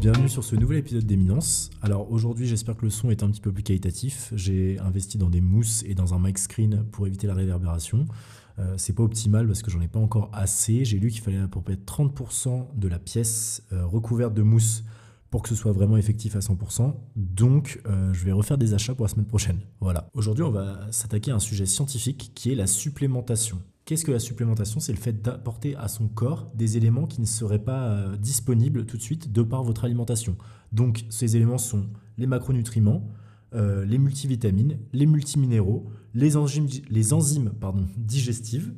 bienvenue 0.00 0.28
sur 0.28 0.44
ce 0.44 0.56
nouvel 0.56 0.78
épisode 0.78 1.04
d'Éminence. 1.04 1.70
Alors 1.82 2.10
aujourd'hui 2.10 2.46
j'espère 2.46 2.76
que 2.76 2.84
le 2.84 2.90
son 2.90 3.10
est 3.10 3.22
un 3.22 3.30
petit 3.30 3.40
peu 3.40 3.52
plus 3.52 3.62
qualitatif. 3.62 4.32
J'ai 4.34 4.78
investi 4.78 5.18
dans 5.18 5.28
des 5.28 5.42
mousses 5.42 5.84
et 5.86 5.94
dans 5.94 6.14
un 6.14 6.18
mic 6.18 6.38
screen 6.38 6.84
pour 6.90 7.06
éviter 7.06 7.26
la 7.26 7.34
réverbération. 7.34 8.06
Euh, 8.58 8.74
c'est 8.78 8.94
pas 8.94 9.02
optimal 9.02 9.46
parce 9.46 9.62
que 9.62 9.70
j'en 9.70 9.80
ai 9.82 9.88
pas 9.88 9.98
encore 9.98 10.30
assez. 10.32 10.86
J'ai 10.86 10.98
lu 10.98 11.10
qu'il 11.10 11.20
fallait 11.20 11.38
à 11.38 11.48
peu 11.48 11.60
près 11.60 11.74
30% 11.74 12.68
de 12.76 12.88
la 12.88 12.98
pièce 12.98 13.62
euh, 13.72 13.84
recouverte 13.84 14.32
de 14.32 14.42
mousse 14.42 14.84
pour 15.30 15.42
que 15.42 15.50
ce 15.50 15.54
soit 15.54 15.72
vraiment 15.72 15.98
effectif 15.98 16.34
à 16.34 16.38
100%. 16.38 16.94
Donc, 17.16 17.82
euh, 17.86 18.12
je 18.14 18.24
vais 18.24 18.32
refaire 18.32 18.56
des 18.56 18.72
achats 18.72 18.94
pour 18.94 19.04
la 19.04 19.10
semaine 19.10 19.26
prochaine. 19.26 19.60
Voilà. 19.80 20.08
Aujourd'hui, 20.14 20.44
on 20.44 20.50
va 20.50 20.90
s'attaquer 20.90 21.30
à 21.32 21.34
un 21.34 21.40
sujet 21.40 21.66
scientifique 21.66 22.32
qui 22.34 22.50
est 22.50 22.54
la 22.54 22.66
supplémentation. 22.66 23.60
Qu'est-ce 23.88 24.04
que 24.04 24.12
la 24.12 24.18
supplémentation 24.18 24.80
C'est 24.80 24.92
le 24.92 24.98
fait 24.98 25.22
d'apporter 25.22 25.74
à 25.76 25.88
son 25.88 26.08
corps 26.08 26.52
des 26.54 26.76
éléments 26.76 27.06
qui 27.06 27.22
ne 27.22 27.26
seraient 27.26 27.58
pas 27.58 28.16
disponibles 28.18 28.84
tout 28.84 28.98
de 28.98 29.02
suite 29.02 29.32
de 29.32 29.40
par 29.40 29.62
votre 29.62 29.86
alimentation? 29.86 30.36
Donc, 30.72 31.06
ces 31.08 31.36
éléments 31.36 31.56
sont 31.56 31.86
les 32.18 32.26
macronutriments, 32.26 33.08
les 33.54 33.96
multivitamines, 33.96 34.78
les 34.92 35.06
multiminéraux, 35.06 35.86
les 36.12 36.36
enzymes, 36.36 36.68
digestives, 37.96 38.74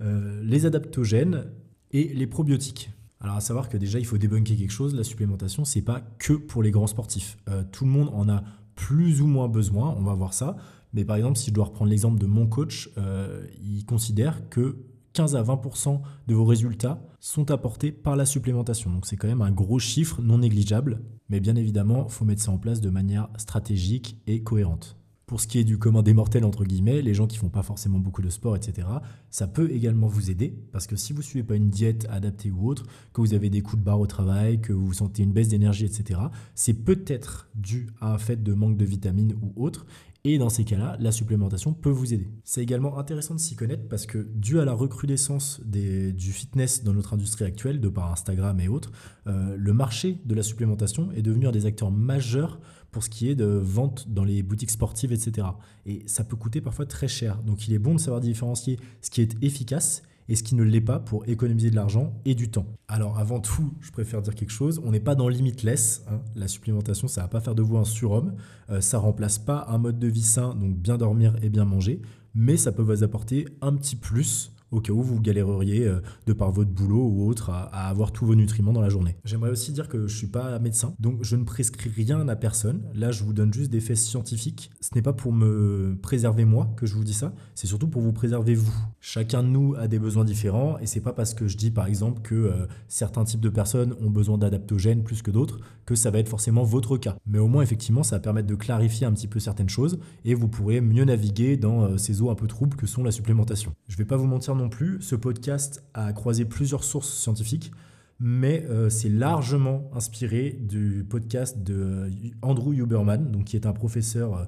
euh, 0.00 0.42
les 0.42 0.66
adaptogènes 0.66 1.44
et 1.92 2.12
les 2.12 2.26
probiotiques. 2.26 2.90
Alors 3.20 3.36
à 3.36 3.40
savoir 3.40 3.68
que 3.68 3.76
déjà 3.76 4.00
il 4.00 4.04
faut 4.04 4.18
débunker 4.18 4.56
quelque 4.56 4.72
chose, 4.72 4.96
la 4.96 5.04
supplémentation 5.04 5.64
c'est 5.64 5.82
pas 5.82 6.00
que 6.18 6.32
pour 6.32 6.64
les 6.64 6.72
grands 6.72 6.88
sportifs. 6.88 7.38
Euh, 7.48 7.62
tout 7.70 7.84
le 7.84 7.90
monde 7.92 8.10
en 8.14 8.28
a 8.28 8.42
plus 8.74 9.20
ou 9.20 9.26
moins 9.28 9.46
besoin, 9.46 9.94
on 9.96 10.02
va 10.02 10.14
voir 10.14 10.32
ça. 10.34 10.56
Mais 10.92 11.04
par 11.04 11.16
exemple 11.16 11.38
si 11.38 11.50
je 11.50 11.54
dois 11.54 11.66
reprendre 11.66 11.90
l'exemple 11.90 12.18
de 12.18 12.26
mon 12.26 12.46
coach, 12.46 12.90
euh, 12.98 13.46
il 13.62 13.84
considère 13.84 14.48
que 14.48 14.84
15 15.12 15.36
à 15.36 15.42
20% 15.42 16.00
de 16.28 16.34
vos 16.34 16.44
résultats 16.44 17.02
sont 17.18 17.50
apportés 17.50 17.92
par 17.92 18.16
la 18.16 18.26
supplémentation. 18.26 18.90
Donc 18.90 19.06
c'est 19.06 19.16
quand 19.16 19.28
même 19.28 19.42
un 19.42 19.50
gros 19.50 19.78
chiffre 19.78 20.22
non 20.22 20.38
négligeable. 20.38 21.02
Mais 21.28 21.40
bien 21.40 21.56
évidemment, 21.56 22.06
il 22.08 22.12
faut 22.12 22.24
mettre 22.24 22.42
ça 22.42 22.52
en 22.52 22.58
place 22.58 22.80
de 22.80 22.90
manière 22.90 23.28
stratégique 23.36 24.20
et 24.26 24.42
cohérente. 24.42 24.99
Pour 25.30 25.40
ce 25.40 25.46
qui 25.46 25.60
est 25.60 25.64
du 25.64 25.78
commun 25.78 26.02
des 26.02 26.12
mortels, 26.12 26.44
entre 26.44 26.64
guillemets, 26.64 27.02
les 27.02 27.14
gens 27.14 27.28
qui 27.28 27.36
font 27.36 27.50
pas 27.50 27.62
forcément 27.62 28.00
beaucoup 28.00 28.20
de 28.20 28.30
sport, 28.30 28.56
etc., 28.56 28.88
ça 29.30 29.46
peut 29.46 29.70
également 29.70 30.08
vous 30.08 30.28
aider 30.28 30.58
parce 30.72 30.88
que 30.88 30.96
si 30.96 31.12
vous 31.12 31.22
suivez 31.22 31.44
pas 31.44 31.54
une 31.54 31.70
diète 31.70 32.08
adaptée 32.10 32.50
ou 32.50 32.68
autre, 32.68 32.84
que 33.12 33.20
vous 33.20 33.32
avez 33.32 33.48
des 33.48 33.60
coups 33.60 33.78
de 33.78 33.84
barre 33.84 34.00
au 34.00 34.08
travail, 34.08 34.60
que 34.60 34.72
vous 34.72 34.92
sentez 34.92 35.22
une 35.22 35.30
baisse 35.30 35.46
d'énergie, 35.46 35.84
etc., 35.84 36.18
c'est 36.56 36.74
peut-être 36.74 37.48
dû 37.54 37.90
à 38.00 38.12
un 38.12 38.18
fait 38.18 38.42
de 38.42 38.52
manque 38.54 38.76
de 38.76 38.84
vitamines 38.84 39.36
ou 39.40 39.52
autre. 39.54 39.86
Et 40.24 40.36
dans 40.36 40.50
ces 40.50 40.64
cas-là, 40.64 40.96
la 40.98 41.12
supplémentation 41.12 41.72
peut 41.74 41.90
vous 41.90 42.12
aider. 42.12 42.28
C'est 42.42 42.60
également 42.60 42.98
intéressant 42.98 43.34
de 43.34 43.40
s'y 43.40 43.54
connaître 43.54 43.88
parce 43.88 44.06
que 44.06 44.18
dû 44.18 44.58
à 44.58 44.64
la 44.64 44.72
recrudescence 44.72 45.62
des, 45.64 46.12
du 46.12 46.32
fitness 46.32 46.82
dans 46.82 46.92
notre 46.92 47.14
industrie 47.14 47.44
actuelle, 47.44 47.80
de 47.80 47.88
par 47.88 48.10
Instagram 48.10 48.58
et 48.58 48.66
autres, 48.66 48.90
euh, 49.28 49.54
le 49.56 49.72
marché 49.72 50.20
de 50.26 50.34
la 50.34 50.42
supplémentation 50.42 51.12
est 51.12 51.22
devenu 51.22 51.46
un 51.46 51.52
des 51.52 51.66
acteurs 51.66 51.92
majeurs 51.92 52.60
pour 52.90 53.04
ce 53.04 53.10
qui 53.10 53.28
est 53.28 53.34
de 53.34 53.44
vente 53.44 54.08
dans 54.08 54.24
les 54.24 54.42
boutiques 54.42 54.70
sportives, 54.70 55.12
etc. 55.12 55.48
Et 55.86 56.02
ça 56.06 56.24
peut 56.24 56.36
coûter 56.36 56.60
parfois 56.60 56.86
très 56.86 57.08
cher. 57.08 57.42
Donc 57.42 57.68
il 57.68 57.74
est 57.74 57.78
bon 57.78 57.94
de 57.94 58.00
savoir 58.00 58.20
différencier 58.20 58.78
ce 59.00 59.10
qui 59.10 59.20
est 59.20 59.36
efficace 59.42 60.02
et 60.28 60.36
ce 60.36 60.44
qui 60.44 60.54
ne 60.54 60.62
l'est 60.62 60.80
pas 60.80 61.00
pour 61.00 61.28
économiser 61.28 61.70
de 61.70 61.76
l'argent 61.76 62.12
et 62.24 62.34
du 62.34 62.50
temps. 62.50 62.66
Alors 62.86 63.18
avant 63.18 63.40
tout, 63.40 63.74
je 63.80 63.90
préfère 63.90 64.22
dire 64.22 64.34
quelque 64.34 64.52
chose, 64.52 64.80
on 64.84 64.92
n'est 64.92 65.00
pas 65.00 65.16
dans 65.16 65.28
limitless, 65.28 66.04
hein. 66.08 66.20
la 66.36 66.46
supplémentation 66.46 67.08
ça 67.08 67.22
va 67.22 67.28
pas 67.28 67.40
faire 67.40 67.56
de 67.56 67.62
vous 67.62 67.76
un 67.76 67.84
surhomme, 67.84 68.34
euh, 68.70 68.80
ça 68.80 68.98
remplace 68.98 69.38
pas 69.38 69.66
un 69.68 69.78
mode 69.78 69.98
de 69.98 70.06
vie 70.06 70.22
sain, 70.22 70.54
donc 70.54 70.76
bien 70.76 70.96
dormir 70.96 71.34
et 71.42 71.48
bien 71.48 71.64
manger, 71.64 72.00
mais 72.34 72.56
ça 72.56 72.70
peut 72.70 72.82
vous 72.82 73.02
apporter 73.02 73.46
un 73.60 73.74
petit 73.74 73.96
plus 73.96 74.52
au 74.70 74.80
cas 74.80 74.92
où 74.92 75.02
vous 75.02 75.20
galéreriez 75.20 75.86
euh, 75.86 76.00
de 76.26 76.32
par 76.32 76.50
votre 76.50 76.70
boulot 76.70 77.06
ou 77.06 77.28
autre 77.28 77.50
à, 77.50 77.88
avoir 77.88 78.12
tous 78.12 78.26
vos 78.26 78.34
nutriments 78.34 78.72
dans 78.72 78.80
la 78.80 78.88
journée. 78.88 79.16
J'aimerais 79.24 79.50
aussi 79.50 79.72
dire 79.72 79.88
que 79.88 79.98
je 79.98 80.12
ne 80.12 80.18
suis 80.18 80.26
pas 80.26 80.58
médecin, 80.58 80.94
donc 81.00 81.22
je 81.22 81.36
ne 81.36 81.44
prescris 81.44 81.90
rien 81.90 82.28
à 82.28 82.36
personne. 82.36 82.82
Là, 82.94 83.10
je 83.10 83.24
vous 83.24 83.32
donne 83.32 83.52
juste 83.52 83.70
des 83.70 83.80
faits 83.80 83.96
scientifiques. 83.96 84.70
Ce 84.80 84.90
n'est 84.94 85.02
pas 85.02 85.12
pour 85.12 85.32
me 85.32 85.96
préserver 86.02 86.44
moi 86.44 86.72
que 86.76 86.86
je 86.86 86.94
vous 86.94 87.04
dis 87.04 87.14
ça, 87.14 87.34
c'est 87.54 87.66
surtout 87.66 87.88
pour 87.88 88.02
vous 88.02 88.12
préserver 88.12 88.54
vous. 88.54 88.72
Chacun 89.00 89.42
de 89.42 89.48
nous 89.48 89.74
a 89.76 89.88
des 89.88 89.98
besoins 89.98 90.24
différents 90.24 90.78
et 90.78 90.86
c'est 90.86 91.00
pas 91.00 91.12
parce 91.12 91.34
que 91.34 91.46
je 91.46 91.56
dis 91.56 91.70
par 91.70 91.86
exemple 91.86 92.22
que 92.22 92.34
euh, 92.34 92.66
certains 92.88 93.24
types 93.24 93.40
de 93.40 93.48
personnes 93.48 93.94
ont 94.00 94.10
besoin 94.10 94.38
d'adaptogènes 94.38 95.02
plus 95.02 95.22
que 95.22 95.30
d'autres 95.30 95.60
que 95.86 95.94
ça 95.94 96.10
va 96.10 96.18
être 96.18 96.28
forcément 96.28 96.62
votre 96.62 96.96
cas. 96.96 97.16
Mais 97.26 97.38
au 97.38 97.48
moins 97.48 97.62
effectivement, 97.62 98.02
ça 98.02 98.16
va 98.16 98.20
permettre 98.20 98.46
de 98.46 98.54
clarifier 98.54 99.06
un 99.06 99.12
petit 99.12 99.26
peu 99.26 99.40
certaines 99.40 99.68
choses 99.68 99.98
et 100.24 100.34
vous 100.34 100.48
pourrez 100.48 100.80
mieux 100.80 101.04
naviguer 101.04 101.56
dans 101.56 101.82
euh, 101.82 101.98
ces 101.98 102.22
eaux 102.22 102.30
un 102.30 102.34
peu 102.34 102.46
troubles 102.46 102.76
que 102.76 102.86
sont 102.86 103.02
la 103.02 103.10
supplémentation. 103.10 103.74
Je 103.88 103.96
vais 103.96 104.04
pas 104.04 104.16
vous 104.16 104.26
mentir 104.26 104.54
non 104.60 104.68
plus, 104.68 105.00
ce 105.00 105.16
podcast 105.16 105.82
a 105.94 106.12
croisé 106.12 106.44
plusieurs 106.44 106.84
sources 106.84 107.12
scientifiques, 107.12 107.72
mais 108.18 108.66
euh, 108.68 108.90
c'est 108.90 109.08
largement 109.08 109.90
inspiré 109.94 110.50
du 110.50 111.06
podcast 111.08 111.62
de 111.62 111.74
euh, 111.74 112.10
Andrew 112.42 112.74
Huberman, 112.74 113.30
donc 113.30 113.44
qui 113.46 113.56
est 113.56 113.64
un 113.64 113.72
professeur 113.72 114.36
euh, 114.36 114.44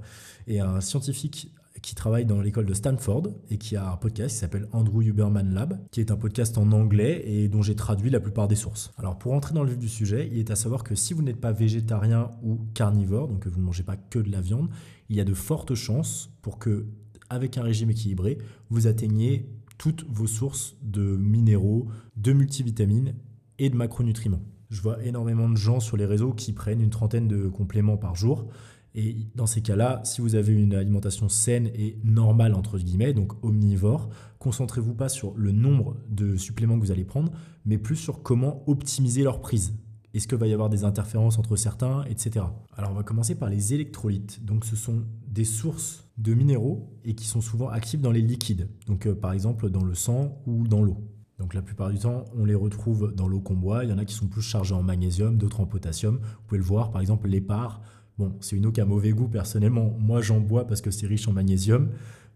et 0.47 0.61
un 0.61 0.83
scientifique 0.83 1.55
qui 1.81 1.95
travaille 1.95 2.27
dans 2.27 2.43
l'école 2.43 2.67
de 2.67 2.75
Stanford 2.75 3.28
et 3.49 3.56
qui 3.56 3.75
a 3.77 3.91
un 3.91 3.97
podcast 3.97 4.34
qui 4.34 4.41
s'appelle 4.41 4.69
Andrew 4.72 5.03
Huberman 5.03 5.55
Lab, 5.55 5.81
qui 5.91 6.01
est 6.01 6.11
un 6.11 6.17
podcast 6.17 6.59
en 6.59 6.71
anglais 6.72 7.22
et 7.27 7.49
dont 7.49 7.62
j'ai 7.62 7.75
traduit 7.75 8.11
la 8.11 8.21
plupart 8.21 8.47
des 8.47 8.55
sources. 8.55 8.93
Alors 8.99 9.19
pour 9.19 9.33
entrer 9.33 9.55
dans 9.55 9.65
le 9.65 9.71
vif 9.71 9.78
du 9.78 9.89
sujet, 9.89 10.28
il 10.31 10.39
est 10.39 10.51
à 10.51 10.56
savoir 10.56 10.84
que 10.84 10.95
si 10.95 11.15
vous 11.15 11.22
n'êtes 11.22 11.41
pas 11.41 11.53
végétarien 11.53 12.31
ou 12.43 12.61
carnivore, 12.75 13.28
donc 13.28 13.41
que 13.41 13.49
vous 13.49 13.59
ne 13.59 13.65
mangez 13.65 13.83
pas 13.83 13.97
que 13.97 14.19
de 14.19 14.31
la 14.31 14.43
viande, 14.43 14.69
il 15.09 15.17
y 15.17 15.21
a 15.21 15.25
de 15.25 15.34
fortes 15.34 15.75
chances 15.75 16.31
pour 16.43 16.59
que, 16.59 16.87
avec 17.31 17.56
un 17.56 17.62
régime 17.62 17.91
équilibré, 17.91 18.37
vous 18.69 18.87
atteigniez 18.87 19.49
toutes 19.82 20.06
vos 20.09 20.28
sources 20.28 20.76
de 20.81 21.03
minéraux, 21.03 21.88
de 22.16 22.32
multivitamines 22.32 23.16
et 23.59 23.69
de 23.69 23.75
macronutriments. 23.75 24.44
Je 24.70 24.81
vois 24.81 25.03
énormément 25.04 25.48
de 25.48 25.56
gens 25.56 25.81
sur 25.81 25.97
les 25.97 26.06
réseaux 26.06 26.32
qui 26.32 26.53
prennent 26.53 26.81
une 26.81 26.91
trentaine 26.91 27.26
de 27.26 27.48
compléments 27.48 27.97
par 27.97 28.15
jour. 28.15 28.47
Et 28.94 29.16
dans 29.34 29.47
ces 29.47 29.60
cas-là, 29.60 30.00
si 30.04 30.21
vous 30.21 30.37
avez 30.37 30.53
une 30.53 30.72
alimentation 30.75 31.28
saine 31.28 31.66
et 31.75 31.98
normale, 32.04 32.54
entre 32.54 32.78
guillemets, 32.78 33.12
donc 33.12 33.32
omnivore, 33.44 34.09
concentrez-vous 34.38 34.94
pas 34.94 35.09
sur 35.09 35.34
le 35.34 35.50
nombre 35.50 35.97
de 36.09 36.37
suppléments 36.37 36.78
que 36.78 36.84
vous 36.84 36.92
allez 36.92 37.04
prendre, 37.04 37.32
mais 37.66 37.76
plus 37.76 37.97
sur 37.97 38.22
comment 38.22 38.62
optimiser 38.69 39.25
leur 39.25 39.41
prise. 39.41 39.75
Est-ce 40.15 40.28
qu'il 40.28 40.39
va 40.39 40.47
y 40.47 40.53
avoir 40.53 40.69
des 40.69 40.84
interférences 40.84 41.39
entre 41.39 41.56
certains, 41.56 42.05
etc. 42.05 42.45
Alors 42.77 42.91
on 42.91 42.95
va 42.95 43.03
commencer 43.03 43.34
par 43.34 43.49
les 43.49 43.73
électrolytes. 43.73 44.45
Donc 44.45 44.65
ce 44.65 44.77
sont 44.77 45.05
des 45.27 45.45
sources 45.45 46.09
de 46.19 46.34
minéraux 46.34 46.99
et 47.05 47.15
qui 47.15 47.27
sont 47.27 47.41
souvent 47.41 47.69
actifs 47.69 48.00
dans 48.00 48.12
les 48.12 48.21
liquides. 48.21 48.69
Donc 48.87 49.06
euh, 49.06 49.15
par 49.15 49.33
exemple 49.33 49.71
dans 49.71 49.84
le 49.84 49.95
sang 49.95 50.43
ou 50.47 50.69
dans 50.69 50.83
l'eau. 50.83 50.99
Donc 51.39 51.55
la 51.55 51.62
plupart 51.62 51.91
du 51.91 51.99
temps, 51.99 52.25
on 52.37 52.45
les 52.45 52.55
retrouve 52.55 53.12
dans 53.15 53.27
l'eau 53.27 53.41
qu'on 53.41 53.56
boit. 53.56 53.84
Il 53.84 53.91
y 53.91 53.93
en 53.93 53.99
a 53.99 54.05
qui 54.05 54.15
sont 54.15 54.28
plus 54.28 54.43
chargés 54.43 54.75
en 54.75 54.83
magnésium, 54.83 55.37
d'autres 55.37 55.61
en 55.61 55.67
potassium. 55.67 56.21
Vous 56.22 56.43
pouvez 56.47 56.59
le 56.59 56.65
voir, 56.65 56.93
par 56.93 57.01
exemple 57.01 57.27
l'épar. 57.27 57.81
Bon, 58.19 58.37
c'est 58.41 58.56
une 58.56 58.67
eau 58.67 58.73
qui 58.73 58.81
a 58.81 58.84
mauvais 58.84 59.11
goût 59.11 59.28
personnellement. 59.28 59.97
Moi, 59.99 60.21
j'en 60.21 60.41
bois 60.41 60.67
parce 60.67 60.81
que 60.81 60.91
c'est 60.91 61.06
riche 61.06 61.28
en 61.28 61.33
magnésium, 61.33 61.91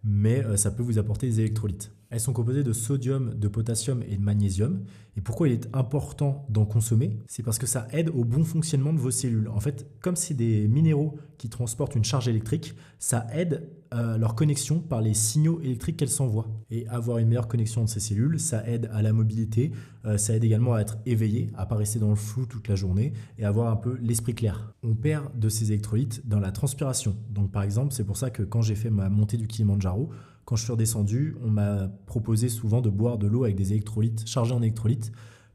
mais 0.04 0.44
euh, 0.44 0.56
ça 0.56 0.70
peut 0.70 0.82
vous 0.82 0.98
apporter 0.98 1.28
des 1.28 1.41
électrolytes. 1.41 1.92
Elles 2.09 2.20
sont 2.20 2.32
composées 2.32 2.62
de 2.62 2.72
sodium, 2.72 3.34
de 3.34 3.48
potassium 3.48 4.03
et 4.09 4.16
de 4.16 4.22
magnésium. 4.22 4.84
Et 5.16 5.20
pourquoi 5.20 5.48
il 5.48 5.54
est 5.54 5.69
important 5.72 6.47
d'en 6.48 6.65
consommer? 6.65 7.19
C'est 7.26 7.42
parce 7.42 7.59
que 7.59 7.66
ça 7.66 7.88
aide 7.92 8.10
au 8.10 8.25
bon 8.25 8.44
fonctionnement 8.44 8.92
de 8.92 8.98
vos 8.98 9.10
cellules. 9.10 9.48
En 9.48 9.60
fait, 9.60 9.86
comme 10.00 10.16
c'est 10.16 10.34
des 10.34 10.69
minéraux 10.69 11.19
qui 11.38 11.48
transportent 11.48 11.94
une 11.94 12.04
charge 12.04 12.28
électrique, 12.28 12.74
ça 12.98 13.26
aide 13.32 13.69
euh, 13.94 14.19
leur 14.19 14.34
connexion 14.34 14.80
par 14.80 15.00
les 15.00 15.14
signaux 15.14 15.60
électriques 15.60 15.97
qu'elles 15.97 16.08
s'envoient. 16.08 16.48
Et 16.70 16.88
avoir 16.88 17.19
une 17.19 17.28
meilleure 17.28 17.48
connexion 17.48 17.84
de 17.84 17.88
ces 17.88 18.00
cellules, 18.00 18.41
ça 18.41 18.66
aide 18.66 18.91
à 18.92 19.02
la 19.02 19.12
mobilité, 19.12 19.70
euh, 20.04 20.19
ça 20.19 20.34
aide 20.34 20.44
également 20.44 20.74
à 20.74 20.80
être 20.80 20.98
éveillé, 21.06 21.50
à 21.56 21.66
pas 21.66 21.76
rester 21.76 21.98
dans 21.98 22.10
le 22.10 22.16
flou 22.16 22.47
toute 22.47 22.69
la 22.69 22.74
journée 22.74 23.12
et 23.38 23.44
avoir 23.44 23.70
un 23.70 23.76
peu 23.76 23.97
l'esprit 24.00 24.34
clair. 24.34 24.74
On 24.82 24.94
perd 24.94 25.38
de 25.38 25.48
ces 25.48 25.72
électrolytes 25.72 26.27
dans 26.27 26.41
la 26.41 26.50
transpiration. 26.50 27.16
Donc 27.30 27.53
par 27.53 27.62
exemple, 27.62 27.92
c'est 27.92 28.04
pour 28.04 28.16
ça 28.16 28.30
que 28.30 28.42
quand 28.42 28.62
j'ai 28.62 28.74
fait 28.74 28.91
ma 28.91 29.09
montée 29.09 29.36
du 29.36 29.47
Kilimanjaro, 29.47 30.10
quand 30.44 30.56
je 30.56 30.62
suis 30.62 30.72
redescendu, 30.72 31.36
on 31.44 31.50
m'a 31.50 31.88
proposé 32.06 32.48
souvent 32.48 32.80
de 32.80 32.91
boire 32.91 33.18
de 33.18 33.27
l'eau 33.27 33.44
avec 33.44 33.56
des 33.56 33.72
électrolytes, 33.72 34.27
chargés 34.27 34.53
en 34.53 34.62
électrolytes, 34.62 35.12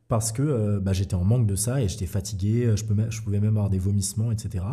parce 0.08 0.32
que 0.34 0.42
euh, 0.42 0.80
bah, 0.82 0.92
j'étais 0.92 1.16
en 1.16 1.24
manque 1.24 1.48
de 1.48 1.56
ça 1.56 1.82
et 1.82 1.88
j'étais 1.88 2.06
fatigué, 2.06 2.74
je, 2.76 2.84
je, 3.10 3.22
pouvais 3.22 3.40
même 3.40 3.56
avoir 3.56 3.70
des 3.70 3.80
vomissements, 3.80 4.32
etc. 4.32 4.66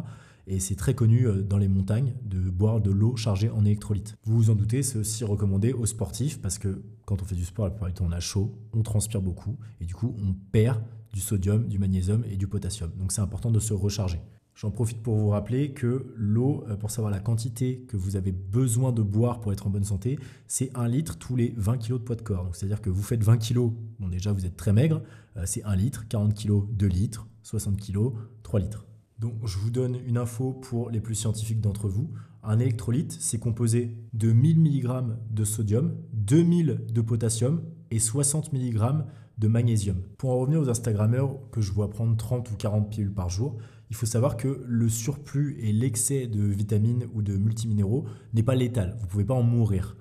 Et 0.51 0.61
c'est 0.61 0.77
très 0.77 0.95
connu 0.95 1.27
euh, 1.27 1.43
dans 1.43 1.59
les 1.59 1.69
montagnes 1.69 2.15
de 2.25 2.39
boire 2.39 2.81
de 2.81 2.91
l'eau 2.91 3.17
chargée 3.17 3.51
en 3.51 3.67
électrolytes. 3.67 4.17
Vous 4.25 4.37
vous 4.37 4.51
en 4.51 4.55
doutez, 4.55 4.83
c'est 4.83 4.99
aussi 4.99 5.23
recommandé 5.23 5.75
aux 5.75 5.85
sportifs 5.85 6.41
parce 6.41 6.59
que 6.59 6.83
quand 7.05 7.21
on 7.21 7.25
fait 7.27 7.35
du 7.35 7.45
sport, 7.45 7.67
la 7.67 7.71
plupart 7.71 7.91
on 8.01 8.13
a 8.13 8.21
chaud, 8.21 8.59
on 8.73 8.83
transpire 8.83 9.21
beaucoup 9.21 9.59
et 9.79 9.85
du 9.85 9.95
coup, 9.95 10.17
on 10.19 10.33
perd 10.51 10.81
du 11.13 11.21
sodium, 11.21 11.69
du 11.69 11.79
magnésium 11.79 12.25
et 12.31 12.37
du 12.37 12.47
potassium. 12.47 12.91
Donc 12.99 13.13
c'est 13.13 13.21
important 13.21 13.51
de 13.51 13.61
se 13.61 13.75
recharger. 13.75 14.21
J'en 14.55 14.71
profite 14.71 15.03
pour 15.03 15.17
vous 15.17 15.29
rappeler 15.29 15.73
que 15.73 16.13
l'eau, 16.17 16.65
euh, 16.69 16.77
pour 16.77 16.91
savoir 16.91 17.13
la 17.13 17.21
quantité 17.21 17.85
que 17.87 17.99
vous 17.99 18.17
avez 18.17 18.33
besoin 18.33 18.91
de 18.91 19.03
boire 19.03 19.41
pour 19.41 19.53
être 19.53 19.67
en 19.67 19.71
bonne 19.71 19.85
santé, 19.85 20.19
c'est 20.47 20.75
1 20.75 20.89
litre 20.89 21.19
tous 21.19 21.37
les 21.37 21.53
20 21.59 21.77
kg 21.77 21.93
de 21.93 21.99
poids 21.99 22.17
de 22.17 22.23
corps. 22.23 22.45
Donc 22.45 22.57
c'est-à-dire 22.57 22.81
que 22.81 22.89
vous 22.89 23.03
faites 23.03 23.23
20 23.23 23.37
kg, 23.37 23.71
bon 24.01 24.09
déjà 24.09 24.33
vous 24.33 24.47
êtes 24.47 24.57
très 24.57 24.73
maigre, 24.73 25.03
euh, 25.37 25.43
c'est 25.45 25.63
1 25.63 25.77
litre, 25.77 26.09
40 26.09 26.35
kg 26.35 26.65
2 26.73 26.87
litres, 26.87 27.29
60 27.43 27.77
kg 27.77 28.13
3 28.43 28.61
litres. 28.61 28.88
Donc 29.19 29.35
je 29.45 29.59
vous 29.59 29.71
donne 29.71 29.99
une 30.07 30.17
info 30.17 30.53
pour 30.53 30.91
les 30.91 31.01
plus 31.01 31.17
scientifiques 31.17 31.61
d'entre 31.61 31.89
vous. 31.89 32.11
Un 32.45 32.61
électrolyte, 32.61 33.17
c'est 33.19 33.39
composé 33.39 33.97
de 34.13 34.33
1000 34.33 34.61
mg 34.61 35.17
de 35.31 35.45
sodium, 35.45 35.97
2000 36.13 36.87
de 36.93 37.01
potassium 37.01 37.63
et 37.91 37.99
60 37.99 38.53
mg 38.53 39.05
de 39.39 39.49
magnésium. 39.49 40.03
Pour 40.19 40.31
en 40.31 40.39
revenir 40.39 40.61
aux 40.61 40.69
Instagrammeurs 40.69 41.37
que 41.51 41.61
je 41.61 41.73
vois 41.73 41.91
prendre 41.91 42.17
30 42.17 42.51
ou 42.51 42.55
40 42.57 42.91
pilules 42.91 43.13
par 43.13 43.29
jour, 43.29 43.59
il 43.91 43.97
faut 43.97 44.07
savoir 44.07 44.37
que 44.37 44.63
le 44.67 44.89
surplus 44.89 45.59
et 45.61 45.73
l'excès 45.73 46.27
de 46.27 46.43
vitamines 46.43 47.07
ou 47.15 47.23
de 47.23 47.37
multiminéraux 47.37 48.05
n'est 48.35 48.43
pas 48.43 48.55
létal. 48.55 48.95
Vous 48.99 49.07
ne 49.07 49.11
pouvez 49.11 49.25
pas 49.25 49.35
en 49.35 49.43
mourir. 49.43 49.97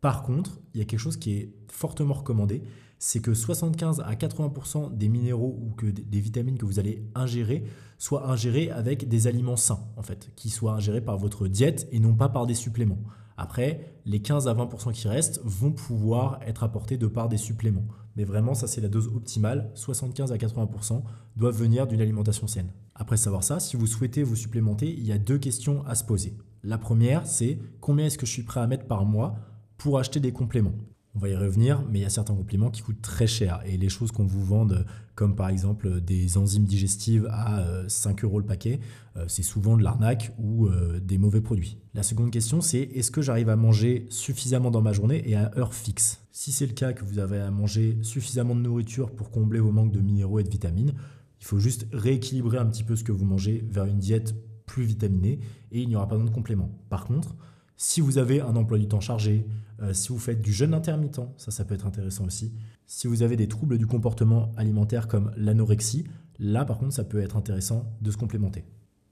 Par 0.00 0.22
contre, 0.22 0.60
il 0.74 0.78
y 0.78 0.82
a 0.82 0.86
quelque 0.86 1.00
chose 1.00 1.16
qui 1.16 1.32
est 1.32 1.54
fortement 1.70 2.14
recommandé, 2.14 2.62
c'est 2.98 3.20
que 3.20 3.34
75 3.34 4.00
à 4.00 4.14
80% 4.14 4.96
des 4.96 5.08
minéraux 5.08 5.58
ou 5.60 5.74
que 5.74 5.86
des 5.86 6.20
vitamines 6.20 6.58
que 6.58 6.64
vous 6.64 6.78
allez 6.78 7.04
ingérer 7.14 7.64
soient 7.98 8.28
ingérés 8.30 8.70
avec 8.70 9.08
des 9.08 9.26
aliments 9.26 9.56
sains, 9.56 9.80
en 9.96 10.02
fait, 10.02 10.30
qui 10.36 10.50
soient 10.50 10.72
ingérés 10.72 11.00
par 11.00 11.18
votre 11.18 11.48
diète 11.48 11.88
et 11.92 12.00
non 12.00 12.14
pas 12.14 12.28
par 12.28 12.46
des 12.46 12.54
suppléments. 12.54 12.98
Après, 13.36 14.00
les 14.06 14.20
15 14.20 14.48
à 14.48 14.54
20% 14.54 14.92
qui 14.92 15.08
restent 15.08 15.40
vont 15.44 15.72
pouvoir 15.72 16.40
être 16.46 16.62
apportés 16.62 16.96
de 16.96 17.06
par 17.06 17.28
des 17.28 17.36
suppléments. 17.36 17.86
Mais 18.16 18.24
vraiment, 18.24 18.54
ça 18.54 18.66
c'est 18.66 18.80
la 18.80 18.88
dose 18.88 19.08
optimale. 19.08 19.70
75 19.74 20.32
à 20.32 20.36
80% 20.36 21.02
doivent 21.36 21.56
venir 21.58 21.86
d'une 21.86 22.00
alimentation 22.00 22.46
saine. 22.46 22.72
Après 22.94 23.18
savoir 23.18 23.44
ça, 23.44 23.60
si 23.60 23.76
vous 23.76 23.86
souhaitez 23.86 24.22
vous 24.22 24.36
supplémenter, 24.36 24.90
il 24.90 25.04
y 25.04 25.12
a 25.12 25.18
deux 25.18 25.38
questions 25.38 25.84
à 25.86 25.94
se 25.94 26.04
poser. 26.04 26.38
La 26.62 26.78
première, 26.78 27.26
c'est 27.26 27.58
combien 27.80 28.06
est-ce 28.06 28.16
que 28.16 28.24
je 28.24 28.32
suis 28.32 28.42
prêt 28.42 28.60
à 28.60 28.66
mettre 28.66 28.86
par 28.86 29.04
mois 29.04 29.36
pour 29.76 29.98
acheter 29.98 30.18
des 30.18 30.32
compléments? 30.32 30.74
On 31.16 31.18
va 31.18 31.30
y 31.30 31.34
revenir, 31.34 31.82
mais 31.90 32.00
il 32.00 32.02
y 32.02 32.06
a 32.06 32.10
certains 32.10 32.34
compléments 32.34 32.70
qui 32.70 32.82
coûtent 32.82 33.00
très 33.00 33.26
cher. 33.26 33.62
Et 33.64 33.78
les 33.78 33.88
choses 33.88 34.12
qu'on 34.12 34.26
vous 34.26 34.44
vende, 34.44 34.84
comme 35.14 35.34
par 35.34 35.48
exemple 35.48 36.02
des 36.02 36.36
enzymes 36.36 36.64
digestives 36.64 37.26
à 37.30 37.64
5 37.88 38.22
euh, 38.22 38.26
euros 38.26 38.38
le 38.38 38.44
paquet, 38.44 38.80
euh, 39.16 39.24
c'est 39.26 39.42
souvent 39.42 39.78
de 39.78 39.82
l'arnaque 39.82 40.34
ou 40.38 40.66
euh, 40.66 41.00
des 41.00 41.16
mauvais 41.16 41.40
produits. 41.40 41.78
La 41.94 42.02
seconde 42.02 42.30
question, 42.30 42.60
c'est 42.60 42.80
est-ce 42.80 43.10
que 43.10 43.22
j'arrive 43.22 43.48
à 43.48 43.56
manger 43.56 44.06
suffisamment 44.10 44.70
dans 44.70 44.82
ma 44.82 44.92
journée 44.92 45.22
et 45.26 45.36
à 45.36 45.50
heure 45.56 45.72
fixe? 45.72 46.20
Si 46.32 46.52
c'est 46.52 46.66
le 46.66 46.74
cas 46.74 46.92
que 46.92 47.02
vous 47.02 47.18
avez 47.18 47.38
à 47.38 47.50
manger 47.50 47.96
suffisamment 48.02 48.54
de 48.54 48.60
nourriture 48.60 49.10
pour 49.10 49.30
combler 49.30 49.58
vos 49.58 49.72
manques 49.72 49.92
de 49.92 50.00
minéraux 50.00 50.38
et 50.38 50.44
de 50.44 50.50
vitamines, 50.50 50.92
il 51.40 51.46
faut 51.46 51.58
juste 51.58 51.86
rééquilibrer 51.94 52.58
un 52.58 52.66
petit 52.66 52.84
peu 52.84 52.94
ce 52.94 53.04
que 53.04 53.12
vous 53.12 53.24
mangez 53.24 53.64
vers 53.70 53.86
une 53.86 53.98
diète 53.98 54.34
plus 54.66 54.84
vitaminée 54.84 55.38
et 55.72 55.80
il 55.80 55.88
n'y 55.88 55.96
aura 55.96 56.08
pas 56.08 56.16
besoin 56.16 56.28
de 56.28 56.34
compléments. 56.34 56.78
Par 56.90 57.06
contre, 57.06 57.34
si 57.76 58.00
vous 58.00 58.18
avez 58.18 58.40
un 58.40 58.56
emploi 58.56 58.78
du 58.78 58.88
temps 58.88 59.00
chargé, 59.00 59.46
euh, 59.82 59.92
si 59.92 60.08
vous 60.08 60.18
faites 60.18 60.40
du 60.40 60.52
jeûne 60.52 60.74
intermittent, 60.74 61.20
ça, 61.36 61.50
ça 61.50 61.64
peut 61.64 61.74
être 61.74 61.86
intéressant 61.86 62.24
aussi. 62.24 62.52
Si 62.86 63.06
vous 63.06 63.22
avez 63.22 63.36
des 63.36 63.48
troubles 63.48 63.78
du 63.78 63.86
comportement 63.86 64.52
alimentaire 64.56 65.08
comme 65.08 65.32
l'anorexie, 65.36 66.04
là, 66.38 66.64
par 66.64 66.78
contre, 66.78 66.94
ça 66.94 67.04
peut 67.04 67.20
être 67.20 67.36
intéressant 67.36 67.92
de 68.00 68.10
se 68.10 68.16
complémenter. 68.16 68.64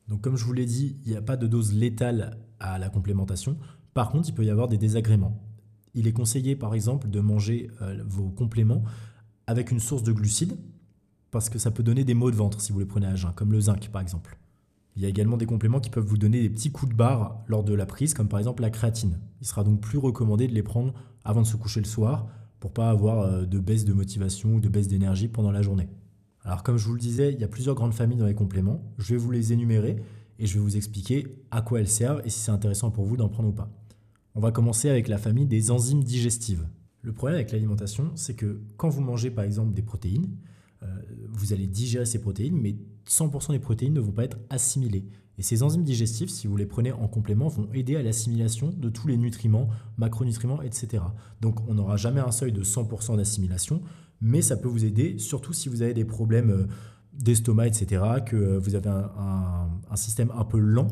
Donc, 0.09 0.23
comme 0.23 0.37
je 0.37 0.45
vous 0.45 0.53
l'ai 0.53 0.67
dit, 0.67 0.99
il 1.05 1.11
n'y 1.11 1.17
a 1.17 1.23
pas 1.23 1.37
de 1.37 1.47
dose 1.47 1.73
létale 1.75 2.39
à 2.61 2.79
la 2.79 2.89
complémentation. 2.89 3.57
Par 3.93 4.11
contre, 4.11 4.29
il 4.29 4.35
peut 4.35 4.45
y 4.45 4.51
avoir 4.51 4.69
des 4.69 4.79
désagréments. 4.79 5.41
Il 5.95 6.07
est 6.07 6.13
conseillé, 6.13 6.57
par 6.57 6.75
exemple, 6.75 7.09
de 7.09 7.21
manger 7.21 7.71
euh, 7.83 8.03
vos 8.07 8.31
compléments 8.31 8.83
avec 9.47 9.71
une 9.71 9.81
source 9.81 10.03
de 10.03 10.13
glucides, 10.13 10.57
parce 11.31 11.51
que 11.51 11.59
ça 11.59 11.71
peut 11.71 11.83
donner 11.83 12.05
des 12.05 12.15
maux 12.15 12.31
de 12.31 12.37
ventre 12.37 12.61
si 12.61 12.73
vous 12.73 12.79
les 12.79 12.87
prenez 12.87 13.07
à 13.07 13.17
jeun, 13.17 13.33
comme 13.35 13.53
le 13.53 13.61
zinc, 13.61 13.89
par 13.91 14.01
exemple. 14.01 14.39
Il 14.97 15.03
y 15.03 15.07
a 15.07 15.09
également 15.09 15.37
des 15.37 15.47
compléments 15.47 15.81
qui 15.81 15.91
peuvent 15.91 16.05
vous 16.05 16.19
donner 16.19 16.41
des 16.41 16.51
petits 16.51 16.71
coups 16.71 16.93
de 16.93 16.97
barre 16.97 17.43
lors 17.49 17.65
de 17.65 17.75
la 17.75 17.87
prise, 17.87 18.15
comme 18.15 18.29
par 18.29 18.39
exemple 18.39 18.63
la 18.63 18.71
créatine. 18.71 19.19
Il 19.41 19.47
sera 19.47 19.65
donc 19.65 19.81
plus 19.81 19.99
recommandé 19.99 20.47
de 20.47 20.55
les 20.55 20.63
prendre 20.63 20.95
avant 21.25 21.43
de 21.43 21.47
se 21.47 21.57
coucher 21.57 21.81
le 21.81 21.87
soir 21.87 22.29
pour 22.61 22.73
pas 22.73 22.91
avoir 22.91 23.21
euh, 23.21 23.45
de 23.45 23.59
baisse 23.59 23.85
de 23.85 23.93
motivation 23.93 24.55
ou 24.55 24.61
de 24.61 24.69
baisse 24.69 24.89
d'énergie 24.89 25.29
pendant 25.29 25.51
la 25.51 25.63
journée. 25.63 25.89
Alors 26.43 26.63
comme 26.63 26.77
je 26.77 26.87
vous 26.87 26.95
le 26.95 27.01
disais, 27.01 27.33
il 27.33 27.41
y 27.41 27.45
a 27.45 27.49
plusieurs 27.49 27.75
grandes 27.75 27.95
familles 27.95 28.19
dans 28.19 28.27
les 28.27 28.35
compléments. 28.35 28.83
Je 28.99 29.15
vais 29.15 29.19
vous 29.19 29.31
les 29.31 29.53
énumérer 29.53 29.97
et 30.39 30.47
je 30.47 30.55
vais 30.55 30.61
vous 30.61 30.77
expliquer 30.77 31.27
à 31.51 31.63
quoi 31.63 31.81
elles 31.81 31.89
servent 31.89 32.23
et 32.25 32.31
si 32.31 32.39
c'est 32.39 32.51
intéressant 32.51 32.91
pour 32.91 33.05
vous 33.05 33.17
d'en 33.17 33.29
prendre 33.29 33.49
ou 33.49 33.53
pas. 33.53 33.71
On 34.35 34.41
va 34.41 34.53
commencer 34.53 34.89
avec 34.91 35.09
la 35.09 35.19
famille 35.19 35.47
des 35.47 35.71
enzymes 35.71 36.05
digestives. 36.05 36.67
Le 37.03 37.13
problème 37.13 37.37
avec 37.37 37.53
l'alimentation, 37.53 38.13
c'est 38.15 38.35
que 38.35 38.61
quand 38.77 38.89
vous 38.89 39.01
mangez 39.01 39.31
par 39.31 39.45
exemple 39.45 39.75
des 39.75 39.83
protéines, 39.83 40.37
euh, 40.83 40.87
vous 41.31 41.53
allez 41.53 41.67
digérer 41.67 42.07
ces 42.07 42.21
protéines, 42.21 42.57
mais 42.57 42.77
100% 43.09 43.53
des 43.53 43.59
protéines 43.59 43.95
ne 43.95 44.01
vont 44.01 44.13
pas 44.13 44.25
être 44.25 44.39
assimilées. 44.51 45.07
Et 45.37 45.43
ces 45.43 45.63
enzymes 45.63 45.83
digestifs, 45.83 46.31
si 46.31 46.47
vous 46.47 46.57
les 46.57 46.67
prenez 46.67 46.93
en 46.93 47.09
complément, 47.09 47.49
vont 47.49 47.69
aider 47.73 47.97
à 47.97 48.03
l'assimilation 48.03 48.73
de 48.77 48.89
tous 48.89 49.09
les 49.09 49.17
nutriments, 49.17 49.69
macronutriments, 49.97 50.63
etc. 50.63 51.03
Donc 51.41 51.69
on 51.69 51.75
n'aura 51.75 51.97
jamais 51.97 52.21
un 52.21 52.31
seuil 52.31 52.53
de 52.53 52.63
100% 52.63 53.17
d'assimilation, 53.17 53.83
mais 54.21 54.43
ça 54.43 54.57
peut 54.57 54.69
vous 54.69 54.85
aider, 54.85 55.19
surtout 55.19 55.53
si 55.53 55.69
vous 55.69 55.83
avez 55.83 55.93
des 55.93 56.05
problèmes 56.05 56.51
euh, 56.51 56.67
d'estomac, 57.13 57.67
etc., 57.67 58.03
que 58.25 58.37
euh, 58.37 58.59
vous 58.59 58.77
avez 58.77 58.89
un, 58.89 59.69
un, 59.91 59.97
système 59.97 60.31
un 60.37 60.45
peu 60.45 60.59
lent, 60.59 60.89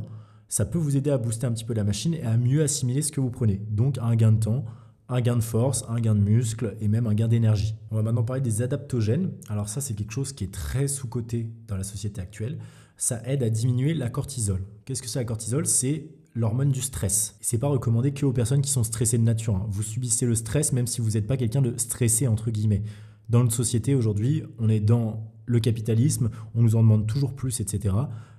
ça 0.48 0.64
peut 0.64 0.78
vous 0.78 0.96
aider 0.96 1.10
à 1.10 1.18
booster 1.18 1.46
un 1.46 1.52
petit 1.52 1.64
peu 1.64 1.72
la 1.72 1.84
machine 1.84 2.14
et 2.14 2.22
à 2.22 2.36
mieux 2.36 2.62
assimiler 2.62 3.02
ce 3.02 3.12
que 3.12 3.20
vous 3.20 3.30
prenez. 3.30 3.62
Donc 3.70 3.98
un 3.98 4.14
gain 4.16 4.32
de 4.32 4.40
temps, 4.40 4.64
un 5.08 5.20
gain 5.20 5.36
de 5.36 5.42
force, 5.42 5.84
un 5.88 6.00
gain 6.00 6.14
de 6.14 6.20
muscle 6.20 6.76
et 6.80 6.88
même 6.88 7.06
un 7.06 7.14
gain 7.14 7.28
d'énergie. 7.28 7.74
On 7.90 7.96
va 7.96 8.02
maintenant 8.02 8.22
parler 8.22 8.42
des 8.42 8.62
adaptogènes. 8.62 9.32
Alors 9.48 9.68
ça, 9.68 9.80
c'est 9.80 9.94
quelque 9.94 10.12
chose 10.12 10.32
qui 10.32 10.44
est 10.44 10.52
très 10.52 10.88
sous-coté 10.88 11.50
dans 11.68 11.76
la 11.76 11.84
société 11.84 12.20
actuelle. 12.20 12.58
Ça 12.96 13.20
aide 13.26 13.42
à 13.42 13.50
diminuer 13.50 13.94
la 13.94 14.10
cortisol. 14.10 14.62
Qu'est-ce 14.84 15.02
que 15.02 15.08
c'est 15.08 15.18
la 15.18 15.24
cortisol? 15.24 15.66
C'est 15.66 16.06
l'hormone 16.34 16.70
du 16.70 16.80
stress. 16.80 17.36
C'est 17.40 17.58
pas 17.58 17.68
recommandé 17.68 18.12
que 18.12 18.24
aux 18.24 18.32
personnes 18.32 18.62
qui 18.62 18.70
sont 18.70 18.84
stressées 18.84 19.18
de 19.18 19.24
nature. 19.24 19.56
Hein. 19.56 19.66
Vous 19.68 19.82
subissez 19.82 20.24
le 20.24 20.34
stress 20.34 20.72
même 20.72 20.86
si 20.86 21.00
vous 21.00 21.10
n'êtes 21.10 21.26
pas 21.26 21.36
quelqu'un 21.36 21.62
de 21.62 21.76
stressé 21.76 22.26
entre 22.26 22.50
guillemets. 22.50 22.82
Dans 23.28 23.42
notre 23.42 23.54
société 23.54 23.94
aujourd'hui, 23.94 24.42
on 24.58 24.68
est 24.68 24.80
dans 24.80 25.32
le 25.46 25.60
capitalisme, 25.60 26.30
on 26.54 26.62
nous 26.62 26.76
en 26.76 26.82
demande 26.82 27.06
toujours 27.06 27.34
plus, 27.34 27.60
etc. 27.60 27.94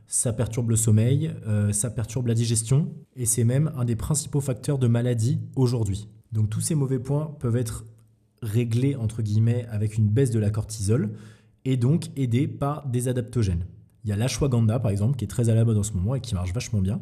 Ça 0.07 0.33
perturbe 0.33 0.69
le 0.69 0.75
sommeil, 0.75 1.31
euh, 1.47 1.71
ça 1.71 1.89
perturbe 1.89 2.27
la 2.27 2.33
digestion, 2.33 2.93
et 3.15 3.25
c'est 3.25 3.43
même 3.43 3.71
un 3.77 3.85
des 3.85 3.95
principaux 3.95 4.41
facteurs 4.41 4.77
de 4.77 4.87
maladie 4.87 5.39
aujourd'hui. 5.55 6.07
Donc 6.33 6.49
tous 6.49 6.61
ces 6.61 6.73
mauvais 6.73 6.99
points 6.99 7.35
peuvent 7.39 7.55
être 7.55 7.85
réglés 8.41 8.95
entre 8.95 9.21
guillemets 9.21 9.67
avec 9.69 9.97
une 9.97 10.09
baisse 10.09 10.31
de 10.31 10.39
la 10.39 10.49
cortisol 10.49 11.11
et 11.63 11.77
donc 11.77 12.07
aidés 12.17 12.47
par 12.47 12.87
des 12.87 13.07
adaptogènes. 13.07 13.65
Il 14.03 14.09
y 14.09 14.13
a 14.13 14.17
l'ashwagandha 14.17 14.79
par 14.79 14.91
exemple 14.91 15.15
qui 15.15 15.25
est 15.25 15.27
très 15.27 15.49
à 15.49 15.55
la 15.55 15.63
mode 15.63 15.77
en 15.77 15.83
ce 15.83 15.93
moment 15.93 16.15
et 16.15 16.21
qui 16.21 16.33
marche 16.33 16.51
vachement 16.51 16.81
bien. 16.81 16.99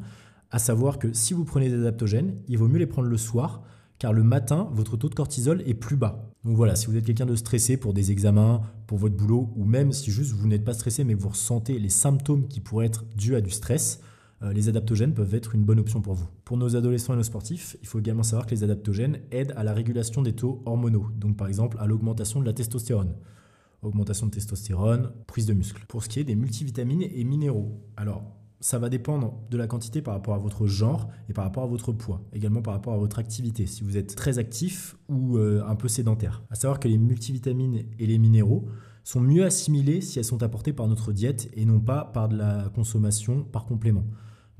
À 0.51 0.59
savoir 0.59 0.99
que 0.99 1.13
si 1.13 1.33
vous 1.33 1.45
prenez 1.45 1.69
des 1.69 1.79
adaptogènes, 1.79 2.35
il 2.49 2.57
vaut 2.57 2.67
mieux 2.67 2.77
les 2.77 2.85
prendre 2.85 3.07
le 3.07 3.17
soir 3.17 3.63
car 3.99 4.11
le 4.11 4.23
matin, 4.23 4.69
votre 4.73 4.97
taux 4.97 5.09
de 5.09 5.15
cortisol 5.15 5.63
est 5.65 5.75
plus 5.75 5.95
bas. 5.95 6.27
Donc 6.43 6.57
voilà, 6.57 6.75
si 6.75 6.87
vous 6.87 6.97
êtes 6.97 7.05
quelqu'un 7.05 7.25
de 7.25 7.35
stressé 7.35 7.77
pour 7.77 7.93
des 7.93 8.11
examens, 8.11 8.61
pour 8.87 8.97
votre 8.97 9.15
boulot, 9.15 9.53
ou 9.55 9.63
même 9.63 9.91
si 9.91 10.11
juste 10.11 10.33
vous 10.33 10.47
n'êtes 10.47 10.65
pas 10.65 10.73
stressé 10.73 11.03
mais 11.03 11.13
vous 11.13 11.29
ressentez 11.29 11.79
les 11.79 11.89
symptômes 11.89 12.47
qui 12.47 12.59
pourraient 12.59 12.87
être 12.87 13.05
dus 13.15 13.35
à 13.35 13.41
du 13.41 13.51
stress, 13.51 14.01
les 14.41 14.69
adaptogènes 14.69 15.13
peuvent 15.13 15.35
être 15.35 15.53
une 15.55 15.63
bonne 15.63 15.79
option 15.79 16.01
pour 16.01 16.13
vous. 16.13 16.27
Pour 16.45 16.57
nos 16.57 16.75
adolescents 16.75 17.13
et 17.13 17.17
nos 17.17 17.23
sportifs, 17.23 17.77
il 17.81 17.87
faut 17.87 17.99
également 17.99 18.23
savoir 18.23 18.47
que 18.47 18.51
les 18.51 18.63
adaptogènes 18.63 19.19
aident 19.31 19.53
à 19.55 19.63
la 19.63 19.73
régulation 19.73 20.21
des 20.21 20.33
taux 20.33 20.61
hormonaux, 20.65 21.07
donc 21.15 21.37
par 21.37 21.47
exemple 21.47 21.77
à 21.79 21.85
l'augmentation 21.85 22.39
de 22.39 22.45
la 22.45 22.53
testostérone. 22.53 23.13
Augmentation 23.81 24.27
de 24.27 24.31
testostérone, 24.31 25.11
prise 25.27 25.45
de 25.45 25.53
muscle. 25.53 25.85
Pour 25.87 26.03
ce 26.03 26.09
qui 26.09 26.19
est 26.19 26.23
des 26.23 26.35
multivitamines 26.35 27.03
et 27.03 27.23
minéraux, 27.23 27.81
alors 27.97 28.23
ça 28.61 28.77
va 28.77 28.89
dépendre 28.89 29.33
de 29.49 29.57
la 29.57 29.67
quantité 29.67 30.01
par 30.01 30.13
rapport 30.13 30.35
à 30.35 30.37
votre 30.37 30.67
genre 30.67 31.09
et 31.29 31.33
par 31.33 31.43
rapport 31.43 31.63
à 31.63 31.67
votre 31.67 31.91
poids, 31.91 32.21
également 32.31 32.61
par 32.61 32.75
rapport 32.75 32.93
à 32.93 32.97
votre 32.97 33.17
activité, 33.19 33.65
si 33.65 33.83
vous 33.83 33.97
êtes 33.97 34.15
très 34.15 34.37
actif 34.37 34.95
ou 35.09 35.37
euh, 35.37 35.63
un 35.67 35.75
peu 35.75 35.87
sédentaire. 35.87 36.43
À 36.51 36.55
savoir 36.55 36.79
que 36.79 36.87
les 36.87 36.99
multivitamines 36.99 37.83
et 37.97 38.05
les 38.05 38.19
minéraux 38.19 38.67
sont 39.03 39.19
mieux 39.19 39.43
assimilés 39.43 40.01
si 40.01 40.19
elles 40.19 40.25
sont 40.25 40.43
apportées 40.43 40.73
par 40.73 40.87
notre 40.87 41.11
diète 41.11 41.49
et 41.53 41.65
non 41.65 41.79
pas 41.79 42.05
par 42.05 42.27
la 42.27 42.69
consommation 42.69 43.43
par 43.43 43.65
complément. 43.65 44.05